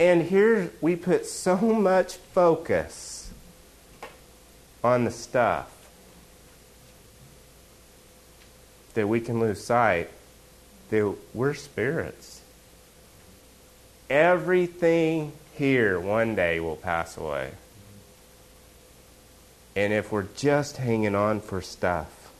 And 0.00 0.22
here 0.22 0.72
we 0.80 0.96
put 0.96 1.26
so 1.26 1.58
much 1.58 2.16
focus 2.16 3.30
on 4.82 5.04
the 5.04 5.12
stuff 5.12 5.70
that 8.94 9.06
we 9.06 9.20
can 9.20 9.38
lose 9.38 9.62
sight 9.62 10.10
that 10.88 11.14
we're 11.32 11.54
spirits. 11.54 12.29
Everything 14.10 15.32
here 15.54 16.00
one 16.00 16.34
day 16.34 16.58
will 16.58 16.74
pass 16.74 17.16
away. 17.16 17.52
And 19.76 19.92
if 19.92 20.10
we're 20.10 20.26
just 20.36 20.78
hanging 20.78 21.14
on 21.14 21.40
for 21.40 21.62
stuff, 21.62 22.32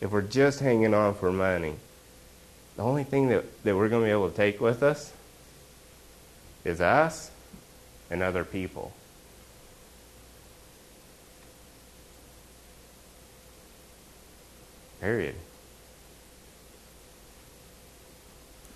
if 0.00 0.10
we're 0.10 0.22
just 0.22 0.60
hanging 0.60 0.94
on 0.94 1.14
for 1.14 1.30
money, 1.30 1.74
the 2.76 2.82
only 2.82 3.04
thing 3.04 3.28
that, 3.28 3.44
that 3.64 3.76
we're 3.76 3.90
going 3.90 4.02
to 4.02 4.06
be 4.06 4.10
able 4.10 4.30
to 4.30 4.36
take 4.36 4.58
with 4.58 4.82
us 4.82 5.12
is 6.64 6.80
us 6.80 7.30
and 8.10 8.22
other 8.22 8.42
people. 8.42 8.94
Period. 15.00 15.34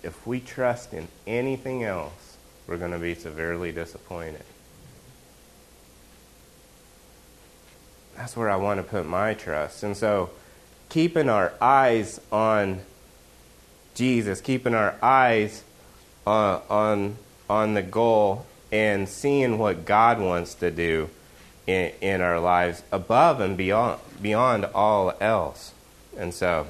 If 0.05 0.27
we 0.27 0.39
trust 0.39 0.93
in 0.93 1.07
anything 1.25 1.83
else, 1.83 2.37
we're 2.67 2.77
going 2.77 2.91
to 2.91 2.99
be 2.99 3.15
severely 3.15 3.71
disappointed. 3.71 4.43
That's 8.15 8.37
where 8.37 8.49
I 8.49 8.55
want 8.55 8.79
to 8.79 8.83
put 8.83 9.07
my 9.07 9.33
trust. 9.33 9.81
And 9.81 9.97
so, 9.97 10.29
keeping 10.89 11.27
our 11.27 11.53
eyes 11.59 12.21
on 12.31 12.81
Jesus, 13.95 14.41
keeping 14.41 14.75
our 14.75 14.95
eyes 15.01 15.63
on, 16.27 16.61
on, 16.69 17.17
on 17.49 17.73
the 17.73 17.81
goal, 17.81 18.45
and 18.71 19.09
seeing 19.09 19.57
what 19.57 19.85
God 19.85 20.19
wants 20.19 20.53
to 20.55 20.69
do 20.69 21.09
in, 21.65 21.91
in 21.99 22.21
our 22.21 22.39
lives 22.39 22.83
above 22.91 23.41
and 23.41 23.57
beyond, 23.57 23.99
beyond 24.21 24.65
all 24.65 25.13
else. 25.19 25.73
And 26.15 26.31
so, 26.31 26.67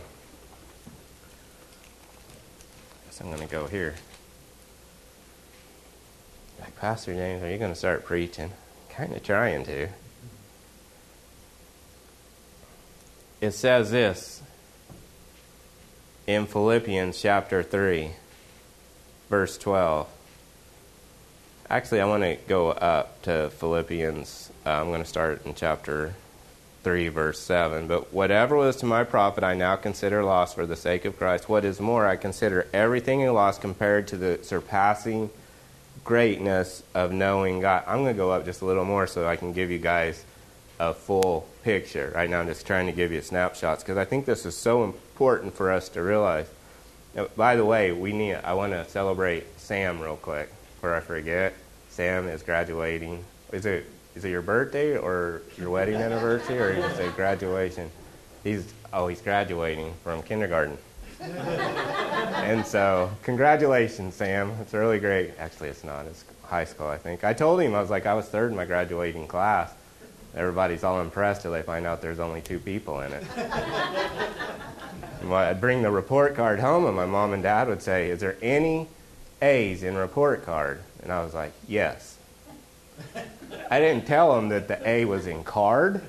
I'm 3.21 3.27
going 3.27 3.41
to 3.41 3.47
go 3.47 3.67
here. 3.67 3.95
Like, 6.59 6.75
Pastor 6.77 7.13
James, 7.13 7.43
are 7.43 7.51
you 7.51 7.57
going 7.57 7.71
to 7.71 7.77
start 7.77 8.05
preaching? 8.05 8.51
Kind 8.89 9.13
of 9.13 9.23
trying 9.23 9.65
to. 9.65 9.89
it 13.45 13.51
says 13.51 13.91
this 13.91 14.41
in 16.25 16.45
Philippians 16.47 17.21
chapter 17.21 17.61
3, 17.61 18.11
verse 19.29 19.57
12. 19.57 20.07
Actually, 21.69 22.01
I 22.01 22.05
want 22.05 22.23
to 22.23 22.37
go 22.47 22.71
up 22.71 23.21
to 23.23 23.51
Philippians. 23.51 24.51
Uh, 24.65 24.69
I'm 24.69 24.87
going 24.87 25.03
to 25.03 25.07
start 25.07 25.45
in 25.45 25.53
chapter 25.53 26.15
3, 26.85 27.07
verse 27.07 27.39
7. 27.39 27.87
But 27.87 28.13
whatever 28.13 28.55
was 28.55 28.75
to 28.77 28.85
my 28.85 29.03
profit, 29.03 29.43
I 29.43 29.55
now 29.55 29.75
consider 29.75 30.23
loss 30.23 30.53
for 30.53 30.67
the 30.67 30.75
sake 30.75 31.03
of 31.03 31.17
Christ. 31.17 31.49
What 31.49 31.65
is 31.65 31.81
more, 31.81 32.05
I 32.05 32.15
consider 32.15 32.67
everything 32.71 33.25
a 33.25 33.33
loss 33.33 33.57
compared 33.57 34.07
to 34.09 34.17
the 34.17 34.39
surpassing 34.43 35.31
greatness 36.03 36.83
of 36.93 37.11
knowing 37.11 37.61
God. 37.61 37.83
I'm 37.87 38.03
going 38.03 38.13
to 38.13 38.17
go 38.17 38.29
up 38.29 38.45
just 38.45 38.61
a 38.61 38.65
little 38.65 38.85
more 38.85 39.07
so 39.07 39.27
I 39.27 39.35
can 39.35 39.51
give 39.51 39.71
you 39.71 39.79
guys 39.79 40.23
a 40.79 40.93
full 40.93 41.47
picture. 41.63 42.11
Right 42.13 42.29
now, 42.29 42.41
I'm 42.41 42.45
just 42.45 42.67
trying 42.67 42.85
to 42.85 42.91
give 42.91 43.11
you 43.11 43.21
snapshots 43.23 43.81
because 43.81 43.97
I 43.97 44.05
think 44.05 44.27
this 44.27 44.45
is 44.45 44.55
so 44.55 44.83
important 44.83 45.55
for 45.55 45.71
us 45.71 45.89
to 45.89 46.03
realize. 46.03 46.47
Now, 47.15 47.29
by 47.35 47.55
the 47.55 47.65
way, 47.65 47.93
we 47.93 48.13
need. 48.13 48.35
I 48.35 48.53
want 48.53 48.73
to 48.73 48.87
celebrate 48.87 49.59
Sam 49.59 49.99
real 49.99 50.17
quick 50.17 50.51
before 50.75 50.93
I 50.93 50.99
forget. 50.99 51.55
Sam 51.89 52.27
is 52.27 52.43
graduating. 52.43 53.23
Is 53.51 53.65
it 53.65 53.87
is 54.15 54.25
it 54.25 54.29
your 54.29 54.41
birthday 54.41 54.97
or 54.97 55.41
your 55.57 55.69
wedding 55.69 55.95
anniversary 55.95 56.59
or 56.59 56.73
you 56.73 56.95
say 56.95 57.09
graduation? 57.11 57.89
He's 58.43 58.73
oh 58.93 59.07
he's 59.07 59.21
graduating 59.21 59.93
from 60.03 60.21
kindergarten. 60.21 60.77
and 61.21 62.65
so, 62.65 63.09
congratulations, 63.23 64.15
Sam. 64.15 64.51
It's 64.61 64.73
really 64.73 64.99
great. 64.99 65.31
Actually, 65.39 65.69
it's 65.69 65.83
not. 65.83 66.05
It's 66.05 66.25
high 66.43 66.65
school, 66.65 66.87
I 66.87 66.97
think. 66.97 67.23
I 67.23 67.33
told 67.33 67.61
him 67.61 67.73
I 67.73 67.81
was 67.81 67.89
like 67.89 68.05
I 68.05 68.13
was 68.13 68.25
third 68.25 68.51
in 68.51 68.57
my 68.57 68.65
graduating 68.65 69.27
class 69.27 69.73
everybody's 70.35 70.83
all 70.83 71.01
impressed 71.01 71.41
till 71.41 71.51
they 71.51 71.61
find 71.61 71.85
out 71.85 72.01
there's 72.01 72.19
only 72.19 72.41
two 72.41 72.59
people 72.59 72.99
in 73.01 73.11
it. 73.13 73.23
I'd 75.31 75.61
bring 75.61 75.81
the 75.81 75.89
report 75.89 76.35
card 76.35 76.59
home, 76.59 76.85
and 76.85 76.95
my 76.95 77.05
mom 77.05 77.33
and 77.33 77.41
dad 77.41 77.67
would 77.67 77.81
say, 77.81 78.09
Is 78.09 78.19
there 78.19 78.37
any 78.41 78.87
A's 79.41 79.81
in 79.81 79.95
report 79.95 80.45
card? 80.45 80.81
And 81.01 81.11
I 81.11 81.23
was 81.23 81.33
like, 81.33 81.53
Yes. 81.67 82.17
I 83.69 83.79
didn't 83.79 84.05
tell 84.05 84.35
them 84.35 84.49
that 84.49 84.67
the 84.67 84.87
A 84.87 85.05
was 85.05 85.27
in 85.27 85.43
card, 85.43 86.01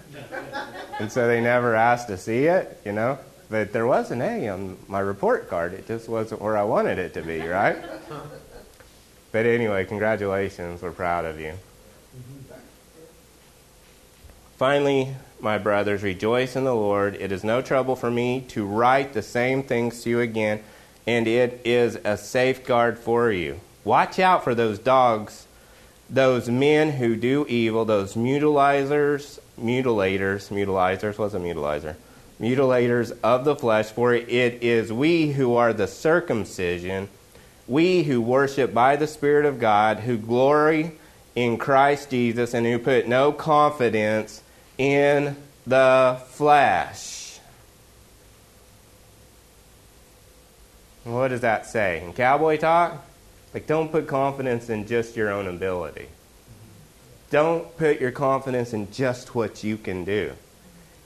and 0.99 1.11
so 1.11 1.27
they 1.27 1.41
never 1.41 1.75
asked 1.75 2.09
to 2.09 2.19
see 2.19 2.45
it, 2.45 2.81
you 2.85 2.93
know. 2.93 3.19
But 3.49 3.73
there 3.73 3.87
was 3.87 4.11
an 4.11 4.23
A 4.23 4.49
on 4.49 4.77
my 4.89 5.01
report 5.01 5.49
card. 5.49 5.73
It 5.73 5.87
just 5.87 6.09
wasn't 6.09 6.43
where 6.43 6.57
I 6.57 6.65
wanted 6.65 6.99
it 6.99 7.15
to 7.15 7.23
be, 7.23 7.41
right? 7.41 7.77
But 9.33 9.47
anyway, 9.47 9.85
congratulations. 9.85 10.83
We're 10.83 10.93
proud 10.93 11.25
of 11.25 11.39
you. 11.41 11.55
Finally, 14.57 15.15
my 15.39 15.59
brothers, 15.59 16.03
rejoice 16.03 16.57
in 16.57 16.65
the 16.65 16.75
Lord. 16.75 17.15
It 17.17 17.31
is 17.31 17.45
no 17.45 17.61
trouble 17.61 17.95
for 17.95 18.11
me 18.11 18.41
to 18.49 18.65
write 18.65 19.13
the 19.13 19.23
same 19.23 19.63
things 19.63 20.03
to 20.03 20.11
you 20.11 20.21
again, 20.21 20.63
and 21.07 21.29
it 21.29 21.61
is 21.65 21.97
a 22.05 22.17
safeguard 22.17 22.99
for 22.99 23.31
you. 23.31 23.61
Watch 23.85 24.19
out 24.19 24.43
for 24.43 24.55
those 24.55 24.79
dogs, 24.79 25.46
those 26.09 26.49
men 26.49 26.93
who 26.93 27.17
do 27.17 27.47
evil, 27.49 27.85
those 27.85 28.17
mutilizers, 28.17 29.41
mutilators, 29.61 30.51
mutilizers, 30.51 31.19
what's 31.19 31.35
a 31.35 31.39
mutilizer? 31.39 31.97
Mutilators 32.41 33.17
of 33.23 33.45
the 33.45 33.57
flesh, 33.57 33.91
for 33.91 34.15
it 34.15 34.63
is 34.63 34.93
we 34.93 35.33
who 35.33 35.57
are 35.57 35.73
the 35.73 35.87
circumcision, 35.87 37.09
we 37.67 38.03
who 38.03 38.21
worship 38.21 38.73
by 38.73 38.97
the 38.97 39.07
Spirit 39.07 39.47
of 39.47 39.59
God, 39.59 40.01
who 40.01 40.17
glory 40.17 40.93
in 41.35 41.57
Christ 41.57 42.11
Jesus, 42.11 42.55
and 42.55 42.67
who 42.67 42.79
put 42.79 43.09
no 43.09 43.33
confidence 43.33 44.43
in 44.79 45.37
the 45.67 46.21
flesh. 46.29 47.41
What 51.05 51.29
does 51.29 51.41
that 51.41 51.67
say? 51.67 52.03
In 52.05 52.13
cowboy 52.13 52.59
talk? 52.59 53.06
Like, 53.57 53.67
don't 53.67 53.91
put 53.91 54.07
confidence 54.07 54.69
in 54.69 54.87
just 54.87 55.17
your 55.17 55.31
own 55.31 55.47
ability. 55.47 56.09
Don't 57.31 57.75
put 57.79 58.03
your 58.03 58.11
confidence 58.11 58.75
in 58.75 58.93
just 58.93 59.35
what 59.35 59.65
you 59.65 59.79
can 59.79 60.05
do. 60.05 60.33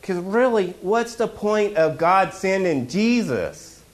Because 0.01 0.17
really, 0.17 0.75
what's 0.81 1.15
the 1.15 1.29
point 1.29 1.77
of 1.77 1.97
God 1.97 2.35
sending 2.35 2.89
Jesus? 2.89 3.85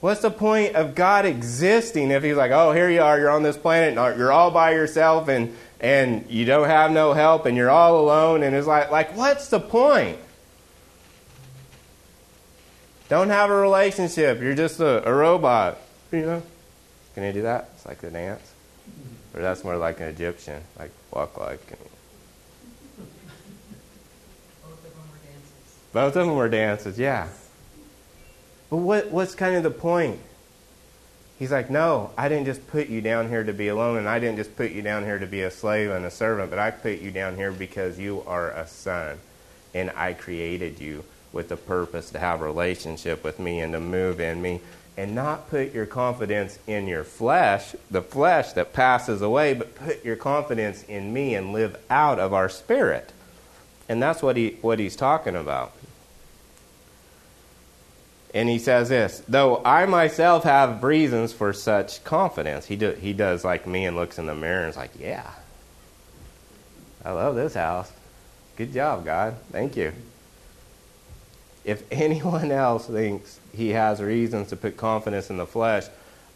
What's 0.00 0.22
the 0.22 0.32
point 0.32 0.74
of 0.74 0.96
God 0.96 1.24
existing 1.24 2.10
if 2.10 2.24
He's 2.24 2.34
like, 2.34 2.50
oh, 2.50 2.72
here 2.72 2.90
you 2.90 3.00
are, 3.00 3.16
you're 3.16 3.30
on 3.30 3.44
this 3.44 3.56
planet, 3.56 3.94
you're 4.18 4.32
all 4.32 4.50
by 4.50 4.72
yourself, 4.72 5.28
and 5.28 5.56
and 5.78 6.28
you 6.28 6.44
don't 6.46 6.66
have 6.66 6.90
no 6.90 7.12
help 7.12 7.46
and 7.46 7.56
you're 7.56 7.70
all 7.70 8.00
alone 8.00 8.42
and 8.42 8.56
it's 8.56 8.66
like 8.66 8.90
like 8.90 9.16
what's 9.16 9.46
the 9.46 9.60
point 9.60 10.18
don't 13.08 13.28
have 13.28 13.48
a 13.48 13.54
relationship 13.54 14.40
you're 14.40 14.56
just 14.56 14.80
a, 14.80 15.08
a 15.08 15.14
robot 15.14 15.78
you 16.10 16.22
know 16.22 16.42
can 17.18 17.26
you 17.26 17.32
do 17.32 17.42
that? 17.42 17.70
It's 17.74 17.84
like 17.84 18.00
a 18.04 18.10
dance? 18.10 18.52
Or 19.34 19.40
that's 19.42 19.64
more 19.64 19.76
like 19.76 19.98
an 19.98 20.06
egyptian 20.06 20.62
like 20.78 20.92
walk 21.12 21.36
like 21.36 21.60
Both 24.62 24.84
of 24.86 24.94
them 24.94 25.10
were 25.10 25.18
dances. 25.18 25.78
both 25.92 26.16
of 26.16 26.26
them 26.26 26.36
were 26.36 26.48
dances 26.48 26.98
yeah. 26.98 27.26
But 28.70 28.76
what 28.76 29.10
what's 29.10 29.34
kind 29.34 29.56
of 29.56 29.64
the 29.64 29.70
point? 29.70 30.20
He's 31.40 31.50
like, 31.50 31.70
No, 31.70 32.12
I 32.16 32.28
didn't 32.28 32.46
just 32.46 32.66
put 32.68 32.88
you 32.88 33.00
down 33.00 33.28
here 33.28 33.42
to 33.42 33.52
be 33.52 33.66
alone, 33.66 33.98
and 33.98 34.08
I 34.08 34.20
didn't 34.20 34.36
just 34.36 34.54
put 34.56 34.70
you 34.70 34.82
down 34.82 35.04
here 35.04 35.18
to 35.18 35.26
be 35.26 35.42
a 35.42 35.50
slave 35.50 35.90
and 35.90 36.04
a 36.04 36.10
servant, 36.12 36.50
but 36.50 36.60
I 36.60 36.70
put 36.70 37.00
you 37.00 37.10
down 37.10 37.34
here 37.34 37.50
because 37.50 37.98
you 37.98 38.22
are 38.28 38.50
a 38.52 38.66
son, 38.68 39.18
and 39.74 39.90
I 39.96 40.12
created 40.12 40.80
you 40.80 41.04
with 41.32 41.48
the 41.48 41.56
purpose 41.56 42.10
to 42.10 42.18
have 42.18 42.40
a 42.40 42.44
relationship 42.44 43.24
with 43.24 43.38
me 43.40 43.60
and 43.60 43.72
to 43.72 43.80
move 43.80 44.20
in 44.20 44.40
me 44.40 44.60
and 44.98 45.14
not 45.14 45.48
put 45.48 45.72
your 45.72 45.86
confidence 45.86 46.58
in 46.66 46.88
your 46.88 47.04
flesh, 47.04 47.76
the 47.88 48.02
flesh 48.02 48.52
that 48.54 48.72
passes 48.72 49.22
away, 49.22 49.54
but 49.54 49.72
put 49.76 50.04
your 50.04 50.16
confidence 50.16 50.82
in 50.82 51.12
me 51.12 51.36
and 51.36 51.52
live 51.52 51.78
out 51.88 52.18
of 52.18 52.34
our 52.34 52.48
spirit. 52.48 53.12
And 53.88 54.02
that's 54.02 54.24
what 54.24 54.36
he 54.36 54.58
what 54.60 54.80
he's 54.80 54.96
talking 54.96 55.36
about. 55.36 55.72
And 58.34 58.48
he 58.48 58.58
says 58.58 58.88
this, 58.88 59.22
though 59.28 59.62
I 59.64 59.86
myself 59.86 60.42
have 60.42 60.82
reasons 60.82 61.32
for 61.32 61.52
such 61.52 62.02
confidence. 62.02 62.66
He 62.66 62.74
do, 62.74 62.90
he 62.90 63.12
does 63.12 63.44
like 63.44 63.68
me 63.68 63.86
and 63.86 63.94
looks 63.94 64.18
in 64.18 64.26
the 64.26 64.34
mirror 64.34 64.62
and 64.62 64.70
is 64.70 64.76
like, 64.76 64.90
"Yeah. 64.98 65.30
I 67.04 67.12
love 67.12 67.36
this 67.36 67.54
house. 67.54 67.92
Good 68.56 68.72
job, 68.72 69.04
God. 69.04 69.36
Thank 69.52 69.76
you." 69.76 69.92
If 71.64 71.84
anyone 71.92 72.50
else 72.50 72.86
thinks 72.88 73.38
he 73.58 73.70
has 73.70 74.00
reasons 74.00 74.48
to 74.48 74.56
put 74.56 74.76
confidence 74.76 75.30
in 75.30 75.36
the 75.36 75.44
flesh, 75.44 75.86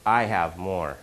I 0.04 0.24
have 0.24 0.58
more. 0.58 0.96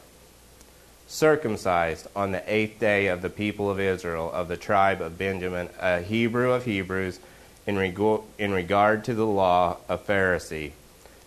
Circumcised 1.08 2.08
on 2.14 2.32
the 2.32 2.44
eighth 2.54 2.78
day 2.78 3.08
of 3.08 3.22
the 3.22 3.30
people 3.30 3.72
of 3.72 3.80
Israel, 3.80 4.30
of 4.34 4.50
the 4.50 4.58
tribe 4.58 5.02
of 5.02 5.18
Benjamin, 5.18 5.70
a 5.80 6.02
Hebrew 6.02 6.52
of 6.52 6.66
Hebrews, 6.66 7.22
in, 7.66 7.78
reg- 7.78 8.22
in 8.38 8.52
regard 8.52 9.06
to 9.06 9.14
the 9.14 9.26
law, 9.26 9.78
a 9.88 9.98
Pharisee. 9.98 10.72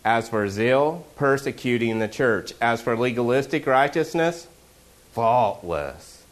As 0.04 0.28
for 0.28 0.46
zeal, 0.50 1.06
persecuting 1.16 1.98
the 1.98 2.08
church. 2.08 2.52
As 2.60 2.82
for 2.82 2.94
legalistic 2.94 3.66
righteousness, 3.66 4.46
faultless. 5.12 6.22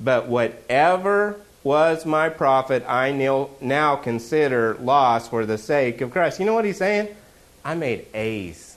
But 0.00 0.26
whatever 0.26 1.36
was 1.62 2.04
my 2.04 2.30
profit, 2.30 2.84
I 2.88 3.12
now 3.60 3.96
consider 3.96 4.74
loss 4.80 5.28
for 5.28 5.46
the 5.46 5.58
sake 5.58 6.00
of 6.00 6.10
Christ. 6.10 6.40
You 6.40 6.46
know 6.46 6.54
what 6.54 6.64
he's 6.64 6.78
saying? 6.78 7.14
I 7.64 7.74
made 7.74 8.06
A's. 8.14 8.76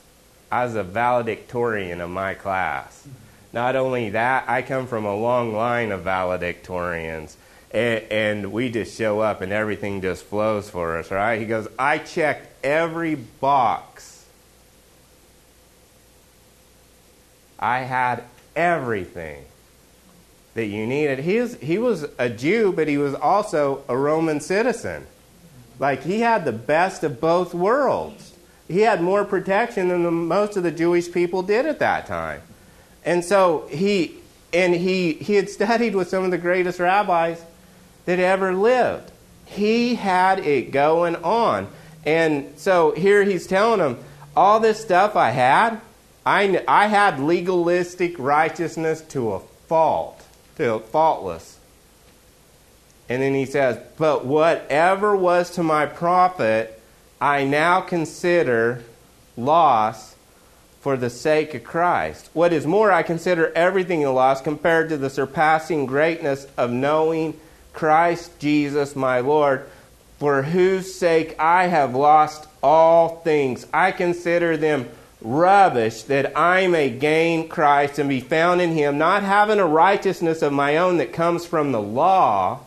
I 0.51 0.65
was 0.65 0.75
a 0.75 0.83
valedictorian 0.83 2.01
of 2.01 2.09
my 2.09 2.33
class. 2.33 3.07
Not 3.53 3.75
only 3.75 4.11
that, 4.11 4.49
I 4.49 4.61
come 4.61 4.87
from 4.87 5.05
a 5.05 5.15
long 5.15 5.53
line 5.53 5.91
of 5.91 6.03
valedictorians. 6.03 7.35
And, 7.71 8.03
and 8.11 8.51
we 8.51 8.69
just 8.69 8.97
show 8.97 9.19
up 9.19 9.41
and 9.41 9.51
everything 9.51 10.01
just 10.01 10.23
flows 10.25 10.69
for 10.69 10.97
us, 10.97 11.09
right? 11.11 11.39
He 11.39 11.45
goes, 11.45 11.67
I 11.77 11.97
checked 11.97 12.47
every 12.63 13.15
box. 13.15 14.25
I 17.57 17.79
had 17.79 18.23
everything 18.55 19.45
that 20.53 20.65
you 20.65 20.85
needed. 20.85 21.19
He 21.19 21.39
was, 21.39 21.55
he 21.55 21.77
was 21.77 22.05
a 22.19 22.29
Jew, 22.29 22.73
but 22.73 22.87
he 22.87 22.97
was 22.97 23.15
also 23.15 23.83
a 23.87 23.97
Roman 23.97 24.39
citizen. 24.39 25.07
Like 25.79 26.03
he 26.03 26.19
had 26.19 26.45
the 26.45 26.51
best 26.51 27.03
of 27.03 27.19
both 27.19 27.53
worlds. 27.53 28.32
He 28.67 28.81
had 28.81 29.01
more 29.01 29.25
protection 29.25 29.89
than 29.89 30.03
the, 30.03 30.11
most 30.11 30.57
of 30.57 30.63
the 30.63 30.71
Jewish 30.71 31.11
people 31.11 31.43
did 31.43 31.65
at 31.65 31.79
that 31.79 32.05
time. 32.05 32.41
And 33.05 33.23
so 33.23 33.67
he 33.69 34.15
and 34.53 34.73
he 34.73 35.13
he 35.13 35.35
had 35.35 35.49
studied 35.49 35.95
with 35.95 36.07
some 36.07 36.23
of 36.23 36.31
the 36.31 36.37
greatest 36.37 36.79
rabbis 36.79 37.43
that 38.05 38.19
ever 38.19 38.53
lived. 38.53 39.11
He 39.45 39.95
had 39.95 40.39
it 40.39 40.71
going 40.71 41.15
on. 41.17 41.67
And 42.05 42.53
so 42.57 42.91
here 42.91 43.23
he's 43.23 43.47
telling 43.47 43.79
them, 43.79 43.99
all 44.35 44.59
this 44.59 44.81
stuff 44.81 45.15
I 45.15 45.29
had, 45.29 45.79
I, 46.25 46.63
I 46.67 46.87
had 46.87 47.19
legalistic 47.19 48.17
righteousness 48.17 49.01
to 49.09 49.33
a 49.33 49.39
fault 49.39 50.25
to 50.57 50.79
faultless. 50.79 51.59
And 53.09 53.21
then 53.21 53.33
he 53.33 53.45
says, 53.45 53.79
But 53.97 54.25
whatever 54.25 55.15
was 55.15 55.51
to 55.51 55.63
my 55.63 55.85
profit, 55.85 56.81
I 57.23 57.45
now 57.45 57.79
consider 57.79 58.83
loss 59.37 60.17
for 60.81 60.97
the 60.97 61.09
sake 61.09 61.53
of 61.53 61.63
Christ. 61.63 62.29
What 62.33 62.51
is 62.51 62.67
more, 62.67 62.91
I 62.91 63.01
consider 63.01 63.49
everything 63.55 64.03
a 64.03 64.11
loss 64.11 64.41
compared 64.41 64.89
to 64.89 64.97
the 64.97 65.09
surpassing 65.09 65.85
greatness 65.85 66.45
of 66.57 66.69
knowing 66.69 67.39
Christ 67.71 68.37
Jesus 68.39 68.93
my 68.93 69.21
Lord, 69.21 69.65
for 70.19 70.41
whose 70.41 70.95
sake 70.95 71.39
I 71.39 71.67
have 71.67 71.95
lost 71.95 72.45
all 72.61 73.21
things. 73.21 73.67
I 73.73 73.93
consider 73.93 74.57
them 74.57 74.89
rubbish 75.21 76.03
that 76.03 76.37
I 76.37 76.67
may 76.67 76.89
gain 76.89 77.47
Christ 77.47 77.99
and 77.99 78.09
be 78.09 78.19
found 78.19 78.59
in 78.59 78.71
him, 78.73 78.97
not 78.97 79.23
having 79.23 79.59
a 79.59 79.65
righteousness 79.65 80.41
of 80.41 80.51
my 80.51 80.75
own 80.75 80.97
that 80.97 81.13
comes 81.13 81.45
from 81.45 81.71
the 81.71 81.81
law, 81.81 82.59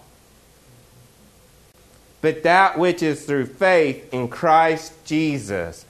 but 2.27 2.43
that 2.43 2.77
which 2.77 3.05
is 3.05 3.25
through 3.25 3.47
faith 3.47 4.13
in 4.13 4.27
Christ 4.27 4.93
Jesus. 5.05 5.87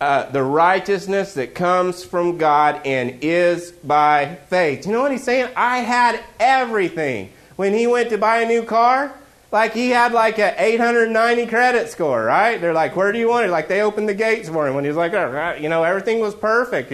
Uh, 0.00 0.30
the 0.30 0.42
righteousness 0.42 1.34
that 1.34 1.54
comes 1.54 2.02
from 2.02 2.38
God 2.38 2.80
and 2.86 3.18
is 3.20 3.70
by 3.70 4.36
faith. 4.48 4.86
You 4.86 4.92
know 4.92 5.02
what 5.02 5.12
he's 5.12 5.24
saying? 5.24 5.50
I 5.54 5.80
had 5.80 6.24
everything. 6.40 7.30
When 7.56 7.74
he 7.74 7.86
went 7.86 8.08
to 8.08 8.16
buy 8.16 8.38
a 8.38 8.46
new 8.46 8.62
car, 8.62 9.12
like 9.52 9.74
he 9.74 9.90
had 9.90 10.12
like 10.12 10.38
an 10.38 10.54
890 10.56 11.44
credit 11.48 11.90
score, 11.90 12.24
right? 12.24 12.58
They're 12.58 12.72
like, 12.72 12.96
where 12.96 13.12
do 13.12 13.18
you 13.18 13.28
want 13.28 13.44
it? 13.44 13.50
Like 13.50 13.68
they 13.68 13.82
opened 13.82 14.08
the 14.08 14.14
gates 14.14 14.48
for 14.48 14.66
him 14.66 14.74
when 14.74 14.84
he 14.84 14.88
was 14.88 14.96
like, 14.96 15.12
oh, 15.12 15.58
you 15.60 15.68
know, 15.68 15.82
everything 15.82 16.18
was 16.18 16.34
perfect. 16.34 16.90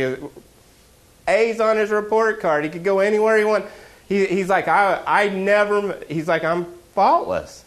A's 1.28 1.60
on 1.60 1.76
his 1.76 1.90
report 1.90 2.40
card. 2.40 2.64
He 2.64 2.70
could 2.70 2.82
go 2.82 2.98
anywhere 2.98 3.38
he 3.38 3.44
wanted. 3.44 3.68
He, 4.08 4.26
he's 4.26 4.48
like, 4.48 4.66
I, 4.66 5.00
I 5.06 5.28
never, 5.28 5.96
he's 6.08 6.26
like, 6.26 6.42
I'm 6.42 6.64
faultless. 6.92 7.66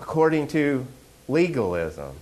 According 0.00 0.48
to 0.48 0.86
legalism. 1.28 2.14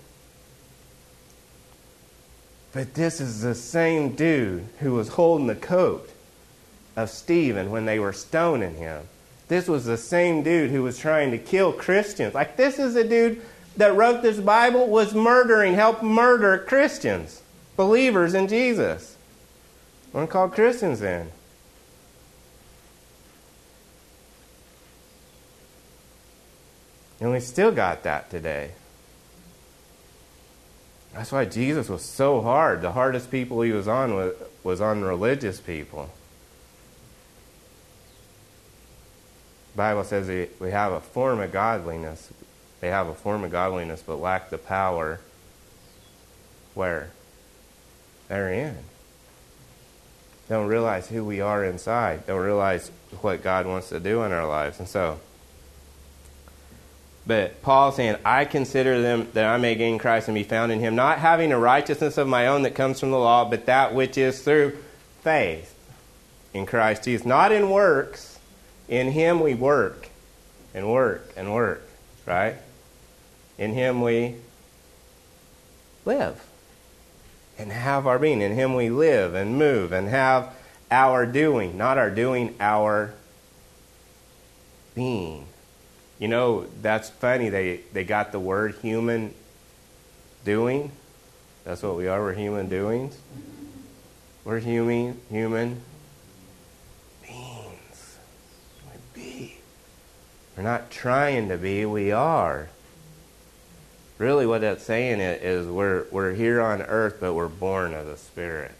But 2.72 2.94
this 2.94 3.20
is 3.20 3.40
the 3.40 3.54
same 3.54 4.14
dude 4.14 4.66
who 4.80 4.92
was 4.92 5.08
holding 5.08 5.46
the 5.46 5.54
coat 5.54 6.10
of 6.96 7.08
Stephen 7.10 7.70
when 7.70 7.86
they 7.86 7.98
were 7.98 8.12
stoning 8.12 8.76
him. 8.76 9.02
This 9.48 9.66
was 9.66 9.86
the 9.86 9.96
same 9.96 10.42
dude 10.42 10.70
who 10.70 10.82
was 10.82 10.98
trying 10.98 11.30
to 11.30 11.38
kill 11.38 11.72
Christians. 11.72 12.34
Like, 12.34 12.56
this 12.56 12.78
is 12.78 12.94
a 12.96 13.08
dude 13.08 13.40
that 13.78 13.96
wrote 13.96 14.22
this 14.22 14.38
Bible, 14.38 14.88
was 14.88 15.14
murdering, 15.14 15.74
helped 15.74 16.02
murder 16.02 16.58
Christians, 16.58 17.40
believers 17.76 18.34
in 18.34 18.48
Jesus. 18.48 19.16
We're 20.12 20.26
called 20.26 20.52
Christians 20.52 21.00
then. 21.00 21.30
And 27.20 27.32
we 27.32 27.40
still 27.40 27.72
got 27.72 28.02
that 28.04 28.30
today. 28.30 28.72
That's 31.14 31.32
why 31.32 31.46
Jesus 31.46 31.88
was 31.88 32.02
so 32.02 32.40
hard. 32.40 32.80
The 32.80 32.92
hardest 32.92 33.30
people 33.30 33.62
he 33.62 33.72
was 33.72 33.88
on 33.88 34.14
was, 34.14 34.34
was 34.62 34.80
on 34.80 35.02
religious 35.02 35.60
people. 35.60 36.10
Bible 39.74 40.04
says 40.04 40.28
we 40.58 40.70
have 40.70 40.92
a 40.92 41.00
form 41.00 41.40
of 41.40 41.52
godliness. 41.52 42.32
They 42.80 42.88
have 42.88 43.08
a 43.08 43.14
form 43.14 43.44
of 43.44 43.50
godliness 43.50 44.02
but 44.06 44.16
lack 44.16 44.50
the 44.50 44.58
power 44.58 45.20
where? 46.74 47.10
They're 48.28 48.52
in. 48.52 48.76
Don't 50.48 50.68
realize 50.68 51.08
who 51.08 51.24
we 51.24 51.40
are 51.40 51.64
inside. 51.64 52.26
Don't 52.26 52.40
realize 52.40 52.90
what 53.20 53.42
God 53.42 53.66
wants 53.66 53.88
to 53.88 53.98
do 53.98 54.22
in 54.22 54.32
our 54.32 54.46
lives. 54.46 54.78
And 54.78 54.88
so, 54.88 55.18
but 57.28 57.60
Paul 57.60 57.92
saying, 57.92 58.16
I 58.24 58.46
consider 58.46 59.02
them 59.02 59.28
that 59.34 59.44
I 59.44 59.58
may 59.58 59.74
gain 59.74 59.98
Christ 59.98 60.28
and 60.28 60.34
be 60.34 60.44
found 60.44 60.72
in 60.72 60.80
him, 60.80 60.96
not 60.96 61.18
having 61.18 61.52
a 61.52 61.58
righteousness 61.58 62.16
of 62.16 62.26
my 62.26 62.46
own 62.46 62.62
that 62.62 62.74
comes 62.74 62.98
from 62.98 63.10
the 63.10 63.18
law, 63.18 63.44
but 63.44 63.66
that 63.66 63.94
which 63.94 64.16
is 64.16 64.42
through 64.42 64.78
faith 65.20 65.74
in 66.54 66.64
Christ 66.64 67.04
Jesus. 67.04 67.26
Not 67.26 67.52
in 67.52 67.68
works, 67.68 68.38
in 68.88 69.10
Him 69.10 69.40
we 69.40 69.54
work 69.54 70.08
and 70.72 70.90
work 70.90 71.30
and 71.36 71.52
work, 71.52 71.86
right? 72.24 72.56
In 73.58 73.74
Him 73.74 74.00
we 74.00 74.36
live 76.06 76.42
and 77.58 77.70
have 77.70 78.06
our 78.06 78.18
being. 78.18 78.40
In 78.40 78.54
Him 78.54 78.74
we 78.74 78.88
live 78.88 79.34
and 79.34 79.58
move 79.58 79.92
and 79.92 80.08
have 80.08 80.54
our 80.90 81.26
doing, 81.26 81.76
not 81.76 81.98
our 81.98 82.10
doing, 82.10 82.54
our 82.58 83.12
being. 84.94 85.46
You 86.18 86.28
know, 86.28 86.66
that's 86.82 87.08
funny. 87.10 87.48
They, 87.48 87.80
they 87.92 88.04
got 88.04 88.32
the 88.32 88.40
word 88.40 88.74
human 88.82 89.34
doing. 90.44 90.90
That's 91.64 91.82
what 91.82 91.96
we 91.96 92.08
are. 92.08 92.20
We're 92.20 92.34
human 92.34 92.68
doings. 92.68 93.18
We're 94.44 94.60
human, 94.60 95.20
human 95.30 95.82
beings. 97.22 98.18
We're 100.56 100.62
not 100.62 100.90
trying 100.90 101.50
to 101.50 101.58
be, 101.58 101.84
we 101.84 102.10
are. 102.10 102.68
Really, 104.16 104.46
what 104.46 104.62
that's 104.62 104.82
saying 104.82 105.20
is 105.20 105.66
we're, 105.66 106.06
we're 106.10 106.32
here 106.32 106.60
on 106.60 106.82
earth, 106.82 107.18
but 107.20 107.34
we're 107.34 107.46
born 107.46 107.94
of 107.94 108.06
the 108.06 108.16
Spirit. 108.16 108.72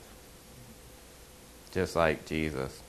Just 1.72 1.94
like 1.94 2.27
Jesus. 2.27 2.83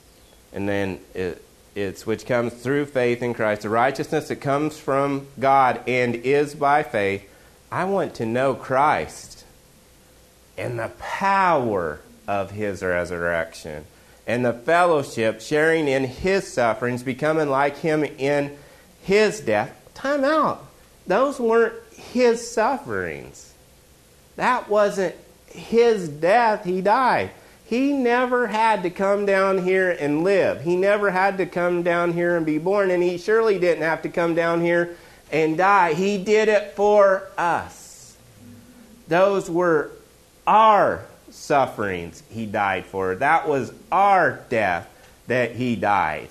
And 0.53 0.67
then 0.67 0.99
it, 1.13 1.43
it's 1.79 2.05
which 2.05 2.25
comes 2.25 2.53
through 2.53 2.85
faith 2.85 3.21
in 3.21 3.33
Christ, 3.33 3.61
the 3.61 3.69
righteousness 3.69 4.27
that 4.27 4.37
comes 4.37 4.77
from 4.77 5.27
God 5.39 5.81
and 5.87 6.15
is 6.15 6.53
by 6.55 6.83
faith. 6.83 7.27
I 7.71 7.85
want 7.85 8.15
to 8.15 8.25
know 8.25 8.53
Christ 8.53 9.45
and 10.57 10.77
the 10.77 10.91
power 10.99 12.01
of 12.27 12.51
his 12.51 12.83
resurrection, 12.83 13.85
and 14.27 14.45
the 14.45 14.53
fellowship, 14.53 15.41
sharing 15.41 15.87
in 15.87 16.03
his 16.03 16.51
sufferings, 16.51 17.01
becoming 17.01 17.49
like 17.49 17.77
him 17.77 18.03
in 18.03 18.55
his 19.01 19.39
death. 19.39 19.75
Time 19.95 20.23
out. 20.23 20.63
Those 21.07 21.39
weren't 21.39 21.73
his 21.95 22.51
sufferings. 22.51 23.53
That 24.35 24.69
wasn't 24.69 25.15
his 25.47 26.07
death. 26.07 26.65
He 26.65 26.81
died. 26.81 27.31
He 27.69 27.93
never 27.93 28.47
had 28.47 28.81
to 28.81 28.89
come 28.89 29.27
down 29.27 29.59
here 29.59 29.91
and 29.91 30.23
live. 30.23 30.63
He 30.63 30.75
never 30.75 31.11
had 31.11 31.37
to 31.37 31.45
come 31.45 31.83
down 31.83 32.13
here 32.13 32.35
and 32.35 32.43
be 32.43 32.57
born, 32.57 32.89
and 32.89 33.03
he 33.03 33.19
surely 33.19 33.59
didn't 33.59 33.83
have 33.83 34.01
to 34.01 34.09
come 34.09 34.33
down 34.33 34.61
here 34.61 34.97
and 35.31 35.55
die. 35.55 35.93
He 35.93 36.17
did 36.17 36.49
it 36.49 36.75
for 36.75 37.27
us. 37.37 38.17
Those 39.07 39.51
were 39.51 39.91
our 40.47 41.05
sufferings 41.29 42.23
he 42.31 42.47
died 42.47 42.87
for. 42.87 43.13
That 43.13 43.47
was 43.47 43.71
our 43.91 44.39
death 44.49 44.89
that 45.27 45.51
he 45.51 45.75
died. 45.75 46.29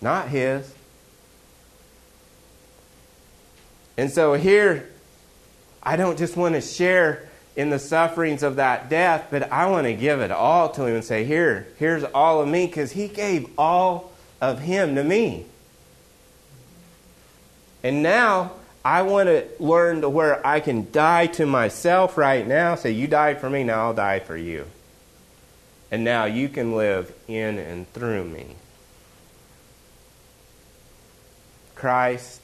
Not 0.00 0.28
his. 0.28 0.72
And 3.96 4.08
so 4.08 4.34
here, 4.34 4.88
I 5.82 5.96
don't 5.96 6.16
just 6.16 6.36
want 6.36 6.54
to 6.54 6.60
share 6.60 7.28
in 7.54 7.70
the 7.70 7.78
sufferings 7.78 8.42
of 8.42 8.56
that 8.56 8.88
death, 8.88 9.28
but 9.30 9.52
I 9.52 9.66
want 9.66 9.86
to 9.86 9.94
give 9.94 10.20
it 10.20 10.30
all 10.30 10.70
to 10.70 10.86
him 10.86 10.96
and 10.96 11.04
say, 11.04 11.24
Here, 11.24 11.66
here's 11.78 12.04
all 12.04 12.40
of 12.40 12.48
me, 12.48 12.66
because 12.66 12.92
he 12.92 13.08
gave 13.08 13.48
all 13.58 14.12
of 14.40 14.60
him 14.60 14.94
to 14.94 15.04
me. 15.04 15.46
And 17.82 18.02
now 18.02 18.52
I 18.84 19.02
want 19.02 19.28
to 19.28 19.46
learn 19.58 20.00
to 20.00 20.08
where 20.08 20.44
I 20.46 20.60
can 20.60 20.90
die 20.92 21.26
to 21.28 21.46
myself 21.46 22.16
right 22.16 22.46
now. 22.46 22.74
Say, 22.74 22.92
You 22.92 23.06
died 23.06 23.40
for 23.40 23.50
me, 23.50 23.64
now 23.64 23.86
I'll 23.86 23.94
die 23.94 24.20
for 24.20 24.36
you. 24.36 24.66
And 25.90 26.04
now 26.04 26.24
you 26.24 26.48
can 26.48 26.74
live 26.74 27.12
in 27.28 27.58
and 27.58 27.92
through 27.92 28.24
me. 28.24 28.56
Christ 31.74 32.40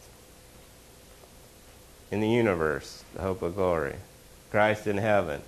in 2.10 2.20
the 2.20 2.28
universe, 2.28 3.04
the 3.14 3.22
hope 3.22 3.40
of 3.42 3.54
glory. 3.54 3.96
Christ 4.50 4.87
in 4.87 4.98
heaven. 4.98 5.40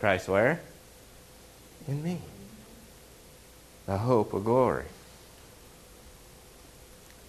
Christ 0.00 0.28
where? 0.28 0.60
In 1.88 2.02
me. 2.02 2.18
The 3.86 3.98
hope 3.98 4.32
of 4.34 4.44
glory. 4.44 4.84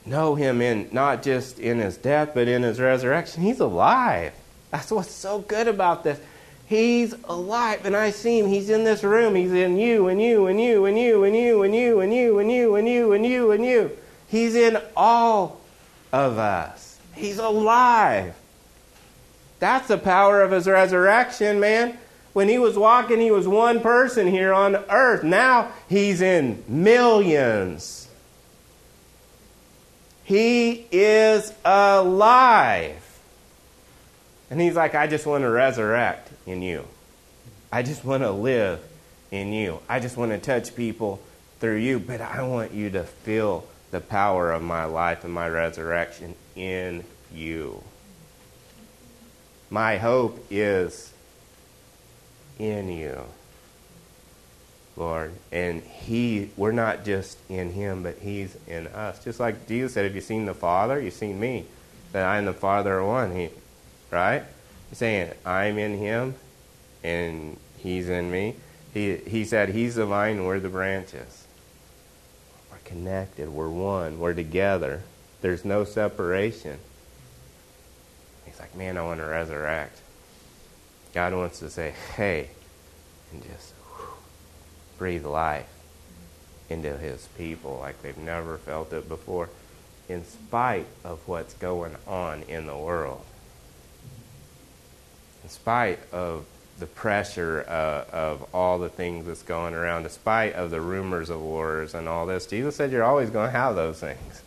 Know 0.05 0.35
him 0.35 0.61
in 0.61 0.89
not 0.91 1.21
just 1.21 1.59
in 1.59 1.79
his 1.79 1.97
death, 1.97 2.31
but 2.33 2.47
in 2.47 2.63
his 2.63 2.79
resurrection. 2.79 3.43
He's 3.43 3.59
alive. 3.59 4.33
That's 4.71 4.91
what's 4.91 5.11
so 5.11 5.39
good 5.39 5.67
about 5.67 6.03
this. 6.03 6.19
He's 6.65 7.13
alive, 7.25 7.85
and 7.85 7.95
I 7.95 8.11
see 8.11 8.39
him. 8.39 8.47
He's 8.47 8.69
in 8.69 8.83
this 8.85 9.03
room. 9.03 9.35
He's 9.35 9.51
in 9.51 9.77
you 9.77 10.07
and 10.07 10.21
you 10.21 10.47
and 10.47 10.59
you 10.59 10.85
and 10.85 10.97
you 10.97 11.23
and 11.23 11.35
you 11.35 11.61
and 11.61 11.75
you 11.75 11.99
and 11.99 12.13
you 12.13 12.39
and 12.39 12.51
you 12.51 12.75
and 12.75 12.87
you 12.87 13.11
and 13.11 13.25
you 13.25 13.51
and 13.51 13.65
you. 13.65 13.97
He's 14.27 14.55
in 14.55 14.77
all 14.95 15.59
of 16.13 16.37
us. 16.37 16.97
He's 17.13 17.39
alive. 17.39 18.33
That's 19.61 19.87
the 19.87 19.99
power 19.99 20.41
of 20.41 20.49
his 20.49 20.65
resurrection, 20.65 21.59
man. 21.59 21.99
When 22.33 22.49
he 22.49 22.57
was 22.57 22.79
walking, 22.79 23.19
he 23.19 23.29
was 23.29 23.47
one 23.47 23.79
person 23.79 24.25
here 24.25 24.51
on 24.51 24.75
earth. 24.89 25.23
Now 25.23 25.71
he's 25.87 26.19
in 26.19 26.63
millions. 26.67 28.09
He 30.23 30.87
is 30.91 31.53
alive. 31.63 33.19
And 34.49 34.59
he's 34.59 34.75
like, 34.75 34.95
I 34.95 35.05
just 35.05 35.27
want 35.27 35.43
to 35.43 35.49
resurrect 35.51 36.31
in 36.47 36.63
you. 36.63 36.87
I 37.71 37.83
just 37.83 38.03
want 38.03 38.23
to 38.23 38.31
live 38.31 38.79
in 39.29 39.53
you. 39.53 39.79
I 39.87 39.99
just 39.99 40.17
want 40.17 40.31
to 40.31 40.39
touch 40.39 40.75
people 40.75 41.21
through 41.59 41.77
you, 41.77 41.99
but 41.99 42.19
I 42.19 42.41
want 42.41 42.73
you 42.73 42.89
to 42.89 43.03
feel 43.03 43.67
the 43.91 44.01
power 44.01 44.51
of 44.51 44.63
my 44.63 44.85
life 44.85 45.23
and 45.23 45.31
my 45.31 45.47
resurrection 45.47 46.33
in 46.55 47.03
you. 47.31 47.83
My 49.71 49.97
hope 49.97 50.45
is 50.51 51.13
in 52.59 52.89
you, 52.89 53.23
Lord. 54.97 55.31
And 55.49 55.81
He, 55.81 56.49
we're 56.57 56.73
not 56.73 57.05
just 57.05 57.37
in 57.49 57.71
Him, 57.71 58.03
but 58.03 58.17
He's 58.17 58.57
in 58.67 58.87
us. 58.87 59.23
Just 59.23 59.39
like 59.39 59.69
Jesus 59.69 59.93
said, 59.93 60.03
Have 60.03 60.13
you 60.13 60.19
seen 60.19 60.45
the 60.45 60.53
Father? 60.53 60.99
You've 60.99 61.13
seen 61.13 61.39
me. 61.39 61.65
That 62.11 62.25
I 62.27 62.37
and 62.37 62.45
the 62.45 62.53
Father 62.53 62.99
are 62.99 63.05
one. 63.05 63.33
He, 63.33 63.49
right? 64.11 64.43
He's 64.89 64.97
saying, 64.97 65.31
I'm 65.45 65.77
in 65.77 65.97
Him 65.97 66.35
and 67.01 67.55
He's 67.77 68.09
in 68.09 68.29
me. 68.29 68.55
He, 68.93 69.15
he 69.15 69.45
said, 69.45 69.69
He's 69.69 69.95
the 69.95 70.05
vine 70.05 70.43
we're 70.43 70.59
the 70.59 70.67
branches. 70.67 71.47
We're 72.69 72.79
connected. 72.83 73.47
We're 73.47 73.69
one. 73.69 74.19
We're 74.19 74.33
together. 74.33 75.03
There's 75.39 75.63
no 75.63 75.85
separation. 75.85 76.77
He's 78.51 78.59
like, 78.59 78.75
man, 78.75 78.97
I 78.97 79.03
want 79.03 79.21
to 79.21 79.25
resurrect. 79.25 80.01
God 81.13 81.33
wants 81.33 81.59
to 81.59 81.69
say, 81.69 81.93
hey, 82.15 82.49
and 83.31 83.41
just 83.43 83.73
breathe 84.97 85.25
life 85.25 85.67
into 86.69 86.97
his 86.97 87.27
people 87.37 87.79
like 87.81 88.01
they've 88.01 88.17
never 88.17 88.57
felt 88.57 88.91
it 88.93 89.07
before, 89.07 89.49
in 90.09 90.25
spite 90.25 90.85
of 91.03 91.19
what's 91.27 91.53
going 91.55 91.95
on 92.05 92.43
in 92.43 92.65
the 92.65 92.77
world. 92.77 93.23
In 95.43 95.49
spite 95.49 95.99
of 96.11 96.45
the 96.79 96.85
pressure 96.85 97.65
uh, 97.67 98.05
of 98.13 98.53
all 98.53 98.79
the 98.79 98.89
things 98.89 99.25
that's 99.25 99.43
going 99.43 99.73
around, 99.73 100.03
despite 100.03 100.53
of 100.53 100.71
the 100.71 100.81
rumors 100.81 101.29
of 101.29 101.41
wars 101.41 101.93
and 101.93 102.07
all 102.07 102.25
this, 102.25 102.45
Jesus 102.45 102.75
said 102.75 102.91
you're 102.91 103.03
always 103.03 103.29
going 103.29 103.47
to 103.47 103.57
have 103.57 103.75
those 103.75 103.99
things. 103.99 104.41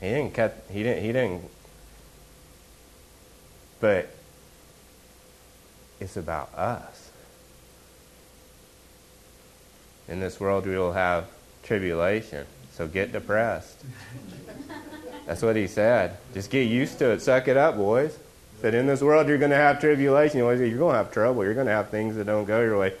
He 0.00 0.08
didn't 0.08 0.34
cut. 0.34 0.64
He 0.70 0.82
didn't. 0.82 1.02
He 1.02 1.12
didn't. 1.12 1.50
But 3.80 4.10
it's 5.98 6.16
about 6.16 6.54
us. 6.54 7.10
In 10.08 10.20
this 10.20 10.40
world, 10.40 10.66
we 10.66 10.76
will 10.76 10.92
have 10.92 11.26
tribulation. 11.62 12.46
So 12.72 12.86
get 12.86 13.12
depressed. 13.12 13.84
That's 15.26 15.42
what 15.42 15.56
he 15.56 15.66
said. 15.66 16.16
Just 16.34 16.50
get 16.50 16.62
used 16.62 16.98
to 16.98 17.10
it. 17.10 17.22
Suck 17.22 17.48
it 17.48 17.56
up, 17.56 17.76
boys. 17.76 18.18
That 18.62 18.74
in 18.74 18.86
this 18.86 19.00
world 19.00 19.28
you're 19.28 19.38
going 19.38 19.52
to 19.52 19.56
have 19.56 19.80
tribulation. 19.80 20.38
You're 20.38 20.56
going 20.56 20.92
to 20.92 20.98
have 20.98 21.12
trouble. 21.12 21.44
You're 21.44 21.54
going 21.54 21.66
to 21.66 21.72
have 21.72 21.90
things 21.90 22.16
that 22.16 22.24
don't 22.24 22.44
go 22.44 22.60
your 22.60 22.78
way. 22.78 22.94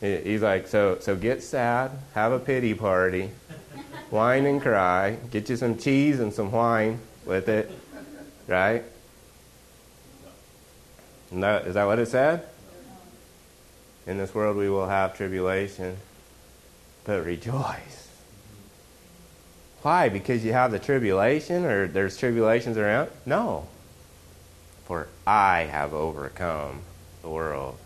He's 0.00 0.42
like, 0.42 0.66
so 0.66 0.98
so 1.00 1.16
get 1.16 1.42
sad, 1.42 1.90
have 2.14 2.32
a 2.32 2.38
pity 2.38 2.74
party, 2.74 3.30
whine 4.10 4.44
and 4.44 4.60
cry, 4.60 5.16
get 5.30 5.48
you 5.48 5.56
some 5.56 5.78
cheese 5.78 6.20
and 6.20 6.32
some 6.32 6.52
wine 6.52 7.00
with 7.24 7.48
it, 7.48 7.70
right? 8.46 8.84
No, 11.34 11.56
is 11.56 11.74
that 11.74 11.84
what 11.84 11.98
it 11.98 12.06
said? 12.06 12.46
In 14.06 14.18
this 14.18 14.34
world 14.34 14.56
we 14.56 14.68
will 14.68 14.86
have 14.86 15.16
tribulation, 15.16 15.96
but 17.04 17.24
rejoice. 17.24 18.08
Why? 19.82 20.08
Because 20.08 20.44
you 20.44 20.52
have 20.52 20.70
the 20.70 20.78
tribulation 20.78 21.64
or 21.64 21.88
there's 21.88 22.16
tribulations 22.16 22.78
around? 22.78 23.10
No. 23.26 23.66
For 24.84 25.08
I 25.26 25.62
have 25.62 25.92
overcome 25.92 26.80
the 27.22 27.28
world. 27.28 27.78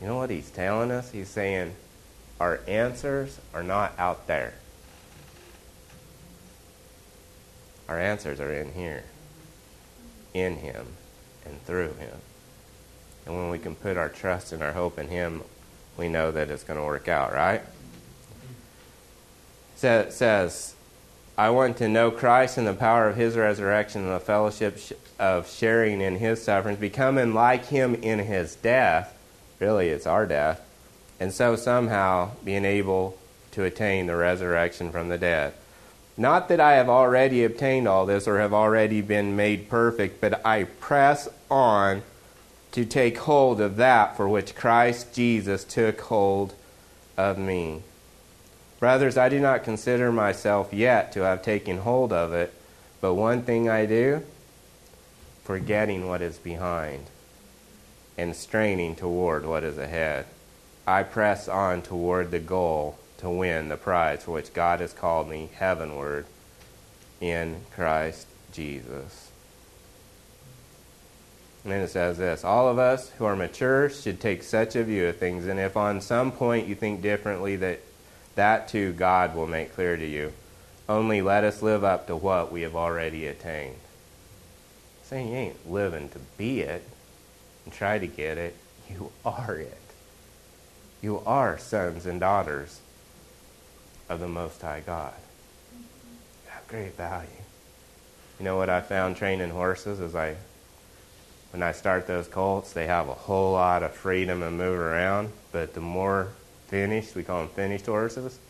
You 0.00 0.06
know 0.06 0.16
what 0.16 0.30
he's 0.30 0.50
telling 0.50 0.90
us? 0.90 1.10
He's 1.10 1.28
saying 1.28 1.74
our 2.40 2.60
answers 2.66 3.38
are 3.52 3.62
not 3.62 3.92
out 3.98 4.26
there. 4.26 4.54
Our 7.88 8.00
answers 8.00 8.40
are 8.40 8.52
in 8.52 8.72
here, 8.72 9.04
in 10.32 10.56
Him, 10.56 10.86
and 11.44 11.62
through 11.66 11.92
Him. 11.94 12.18
And 13.26 13.34
when 13.34 13.50
we 13.50 13.58
can 13.58 13.74
put 13.74 13.96
our 13.96 14.08
trust 14.08 14.52
and 14.52 14.62
our 14.62 14.72
hope 14.72 14.98
in 14.98 15.08
Him, 15.08 15.42
we 15.96 16.08
know 16.08 16.30
that 16.30 16.50
it's 16.50 16.64
going 16.64 16.78
to 16.78 16.84
work 16.84 17.08
out, 17.08 17.32
right? 17.32 17.62
So 19.76 20.00
It 20.00 20.12
says, 20.12 20.74
I 21.36 21.50
want 21.50 21.76
to 21.78 21.88
know 21.88 22.10
Christ 22.10 22.58
and 22.58 22.66
the 22.66 22.74
power 22.74 23.08
of 23.08 23.16
His 23.16 23.36
resurrection 23.36 24.02
and 24.02 24.12
the 24.12 24.20
fellowship 24.20 24.78
of 25.18 25.50
sharing 25.50 26.00
in 26.00 26.16
His 26.16 26.42
sufferings, 26.42 26.78
becoming 26.78 27.34
like 27.34 27.66
Him 27.66 27.94
in 27.96 28.20
His 28.20 28.56
death. 28.56 29.16
Really, 29.58 29.88
it's 29.88 30.06
our 30.06 30.26
death. 30.26 30.60
And 31.18 31.32
so 31.32 31.56
somehow 31.56 32.30
being 32.44 32.64
able 32.64 33.18
to 33.52 33.64
attain 33.64 34.06
the 34.06 34.16
resurrection 34.16 34.90
from 34.90 35.08
the 35.08 35.18
dead. 35.18 35.54
Not 36.16 36.48
that 36.48 36.60
I 36.60 36.74
have 36.74 36.88
already 36.88 37.44
obtained 37.44 37.88
all 37.88 38.06
this 38.06 38.28
or 38.28 38.38
have 38.38 38.52
already 38.52 39.00
been 39.00 39.34
made 39.34 39.68
perfect, 39.68 40.20
but 40.20 40.44
I 40.46 40.64
press 40.64 41.28
on 41.50 42.02
to 42.74 42.84
take 42.84 43.18
hold 43.18 43.60
of 43.60 43.76
that 43.76 44.16
for 44.16 44.28
which 44.28 44.56
Christ 44.56 45.14
Jesus 45.14 45.62
took 45.62 46.00
hold 46.00 46.54
of 47.16 47.38
me. 47.38 47.82
Brothers, 48.80 49.16
I 49.16 49.28
do 49.28 49.38
not 49.38 49.62
consider 49.62 50.10
myself 50.10 50.72
yet 50.72 51.12
to 51.12 51.20
have 51.20 51.40
taken 51.40 51.78
hold 51.78 52.12
of 52.12 52.32
it, 52.32 52.52
but 53.00 53.14
one 53.14 53.42
thing 53.42 53.68
I 53.68 53.86
do, 53.86 54.24
forgetting 55.44 56.08
what 56.08 56.20
is 56.20 56.36
behind 56.38 57.04
and 58.18 58.34
straining 58.34 58.96
toward 58.96 59.46
what 59.46 59.62
is 59.62 59.78
ahead. 59.78 60.26
I 60.84 61.04
press 61.04 61.46
on 61.46 61.80
toward 61.80 62.32
the 62.32 62.40
goal 62.40 62.98
to 63.18 63.30
win 63.30 63.68
the 63.68 63.76
prize 63.76 64.24
for 64.24 64.32
which 64.32 64.52
God 64.52 64.80
has 64.80 64.92
called 64.92 65.28
me 65.28 65.48
heavenward 65.54 66.26
in 67.20 67.60
Christ 67.72 68.26
Jesus. 68.52 69.30
And 71.64 71.72
then 71.72 71.80
it 71.80 71.88
says 71.88 72.18
this 72.18 72.44
All 72.44 72.68
of 72.68 72.78
us 72.78 73.10
who 73.12 73.24
are 73.24 73.34
mature 73.34 73.88
should 73.88 74.20
take 74.20 74.42
such 74.42 74.76
a 74.76 74.84
view 74.84 75.08
of 75.08 75.16
things, 75.16 75.46
and 75.46 75.58
if 75.58 75.76
on 75.76 76.00
some 76.00 76.30
point 76.30 76.68
you 76.68 76.74
think 76.74 77.00
differently, 77.02 77.56
that 77.56 77.80
that 78.34 78.68
too 78.68 78.92
God 78.92 79.34
will 79.34 79.46
make 79.46 79.74
clear 79.74 79.96
to 79.96 80.06
you. 80.06 80.32
Only 80.88 81.22
let 81.22 81.44
us 81.44 81.62
live 81.62 81.82
up 81.82 82.06
to 82.08 82.16
what 82.16 82.52
we 82.52 82.62
have 82.62 82.76
already 82.76 83.26
attained. 83.26 83.76
Saying 85.04 85.28
you 85.28 85.36
ain't 85.36 85.70
living 85.70 86.10
to 86.10 86.18
be 86.36 86.60
it 86.60 86.86
and 87.64 87.72
try 87.72 87.98
to 87.98 88.06
get 88.06 88.36
it, 88.36 88.54
you 88.90 89.10
are 89.24 89.56
it. 89.56 89.78
You 91.00 91.22
are 91.26 91.58
sons 91.58 92.04
and 92.04 92.20
daughters 92.20 92.80
of 94.08 94.20
the 94.20 94.28
Most 94.28 94.60
High 94.60 94.82
God. 94.84 95.14
Have 96.48 96.68
great 96.68 96.96
value. 96.96 97.28
You 98.38 98.44
know 98.44 98.56
what 98.56 98.68
I 98.68 98.80
found 98.80 99.16
training 99.16 99.50
horses 99.50 100.00
is 100.00 100.14
I 100.14 100.36
when 101.54 101.62
I 101.62 101.70
start 101.70 102.08
those 102.08 102.26
colts, 102.26 102.72
they 102.72 102.88
have 102.88 103.08
a 103.08 103.14
whole 103.14 103.52
lot 103.52 103.84
of 103.84 103.92
freedom 103.92 104.42
and 104.42 104.58
move 104.58 104.76
around. 104.76 105.30
But 105.52 105.72
the 105.72 105.80
more 105.80 106.30
finished, 106.66 107.14
we 107.14 107.22
call 107.22 107.42
them 107.42 107.48
finished 107.48 107.86
horses, 107.86 108.40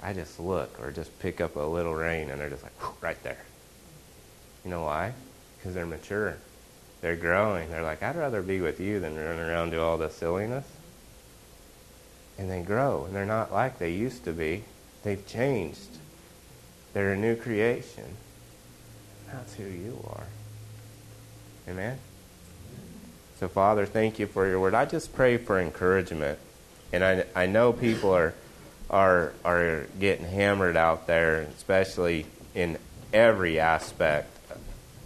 I 0.00 0.12
just 0.12 0.38
look 0.38 0.78
or 0.80 0.92
just 0.92 1.18
pick 1.18 1.40
up 1.40 1.56
a 1.56 1.60
little 1.60 1.92
rein 1.92 2.30
and 2.30 2.40
they're 2.40 2.48
just 2.48 2.62
like, 2.62 3.02
right 3.02 3.20
there. 3.24 3.42
You 4.64 4.70
know 4.70 4.84
why? 4.84 5.12
Because 5.58 5.74
they're 5.74 5.86
mature. 5.86 6.36
They're 7.00 7.16
growing. 7.16 7.68
They're 7.68 7.82
like, 7.82 8.04
I'd 8.04 8.14
rather 8.14 8.42
be 8.42 8.60
with 8.60 8.78
you 8.78 9.00
than 9.00 9.16
run 9.16 9.40
around 9.40 9.70
do 9.70 9.80
all 9.80 9.98
this 9.98 10.14
silliness. 10.14 10.66
And 12.38 12.48
they 12.48 12.62
grow, 12.62 13.06
and 13.06 13.16
they're 13.16 13.26
not 13.26 13.52
like 13.52 13.80
they 13.80 13.90
used 13.90 14.22
to 14.24 14.32
be. 14.32 14.62
They've 15.02 15.26
changed. 15.26 15.98
They're 16.92 17.14
a 17.14 17.16
new 17.16 17.34
creation. 17.34 18.16
That's 19.32 19.54
who 19.54 19.64
you 19.64 19.98
are. 20.12 20.26
Amen? 21.68 21.98
So, 23.38 23.48
Father, 23.48 23.84
thank 23.84 24.18
you 24.18 24.26
for 24.26 24.46
your 24.46 24.58
word. 24.58 24.74
I 24.74 24.86
just 24.86 25.14
pray 25.14 25.36
for 25.36 25.60
encouragement. 25.60 26.38
And 26.92 27.04
I, 27.04 27.24
I 27.34 27.46
know 27.46 27.72
people 27.72 28.12
are, 28.12 28.32
are, 28.88 29.34
are 29.44 29.86
getting 30.00 30.24
hammered 30.24 30.76
out 30.76 31.06
there, 31.06 31.42
especially 31.42 32.24
in 32.54 32.78
every 33.12 33.60
aspect 33.60 34.30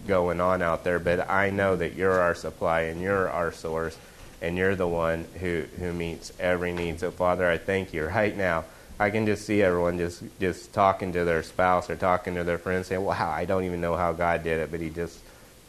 going 0.06 0.40
on 0.40 0.62
out 0.62 0.84
there. 0.84 1.00
But 1.00 1.28
I 1.28 1.50
know 1.50 1.74
that 1.74 1.94
you're 1.94 2.20
our 2.20 2.36
supply 2.36 2.82
and 2.82 3.00
you're 3.00 3.28
our 3.28 3.50
source 3.50 3.98
and 4.40 4.56
you're 4.56 4.76
the 4.76 4.86
one 4.86 5.26
who, 5.40 5.64
who 5.78 5.92
meets 5.92 6.32
every 6.38 6.72
need. 6.72 7.00
So, 7.00 7.10
Father, 7.10 7.50
I 7.50 7.58
thank 7.58 7.92
you 7.92 8.06
right 8.06 8.36
now. 8.36 8.64
I 9.00 9.10
can 9.10 9.26
just 9.26 9.44
see 9.44 9.60
everyone 9.62 9.98
just, 9.98 10.22
just 10.38 10.72
talking 10.72 11.12
to 11.14 11.24
their 11.24 11.42
spouse 11.42 11.90
or 11.90 11.96
talking 11.96 12.36
to 12.36 12.44
their 12.44 12.58
friends 12.58 12.86
saying, 12.86 13.02
Wow, 13.02 13.30
I 13.30 13.44
don't 13.44 13.64
even 13.64 13.80
know 13.80 13.96
how 13.96 14.12
God 14.12 14.44
did 14.44 14.60
it, 14.60 14.70
but 14.70 14.80
He 14.80 14.90
just 14.90 15.18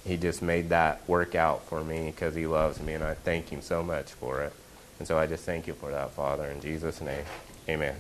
he 0.05 0.17
just 0.17 0.41
made 0.41 0.69
that 0.69 1.07
work 1.07 1.35
out 1.35 1.63
for 1.65 1.83
me 1.83 2.07
because 2.07 2.33
he 2.35 2.47
loves 2.47 2.81
me, 2.81 2.93
and 2.93 3.03
I 3.03 3.13
thank 3.13 3.49
him 3.49 3.61
so 3.61 3.83
much 3.83 4.11
for 4.11 4.41
it. 4.41 4.53
And 4.99 5.07
so 5.07 5.17
I 5.17 5.27
just 5.27 5.45
thank 5.45 5.67
you 5.67 5.73
for 5.73 5.91
that, 5.91 6.11
Father, 6.11 6.47
in 6.47 6.59
Jesus' 6.61 7.01
name. 7.01 7.23
Amen. 7.69 7.95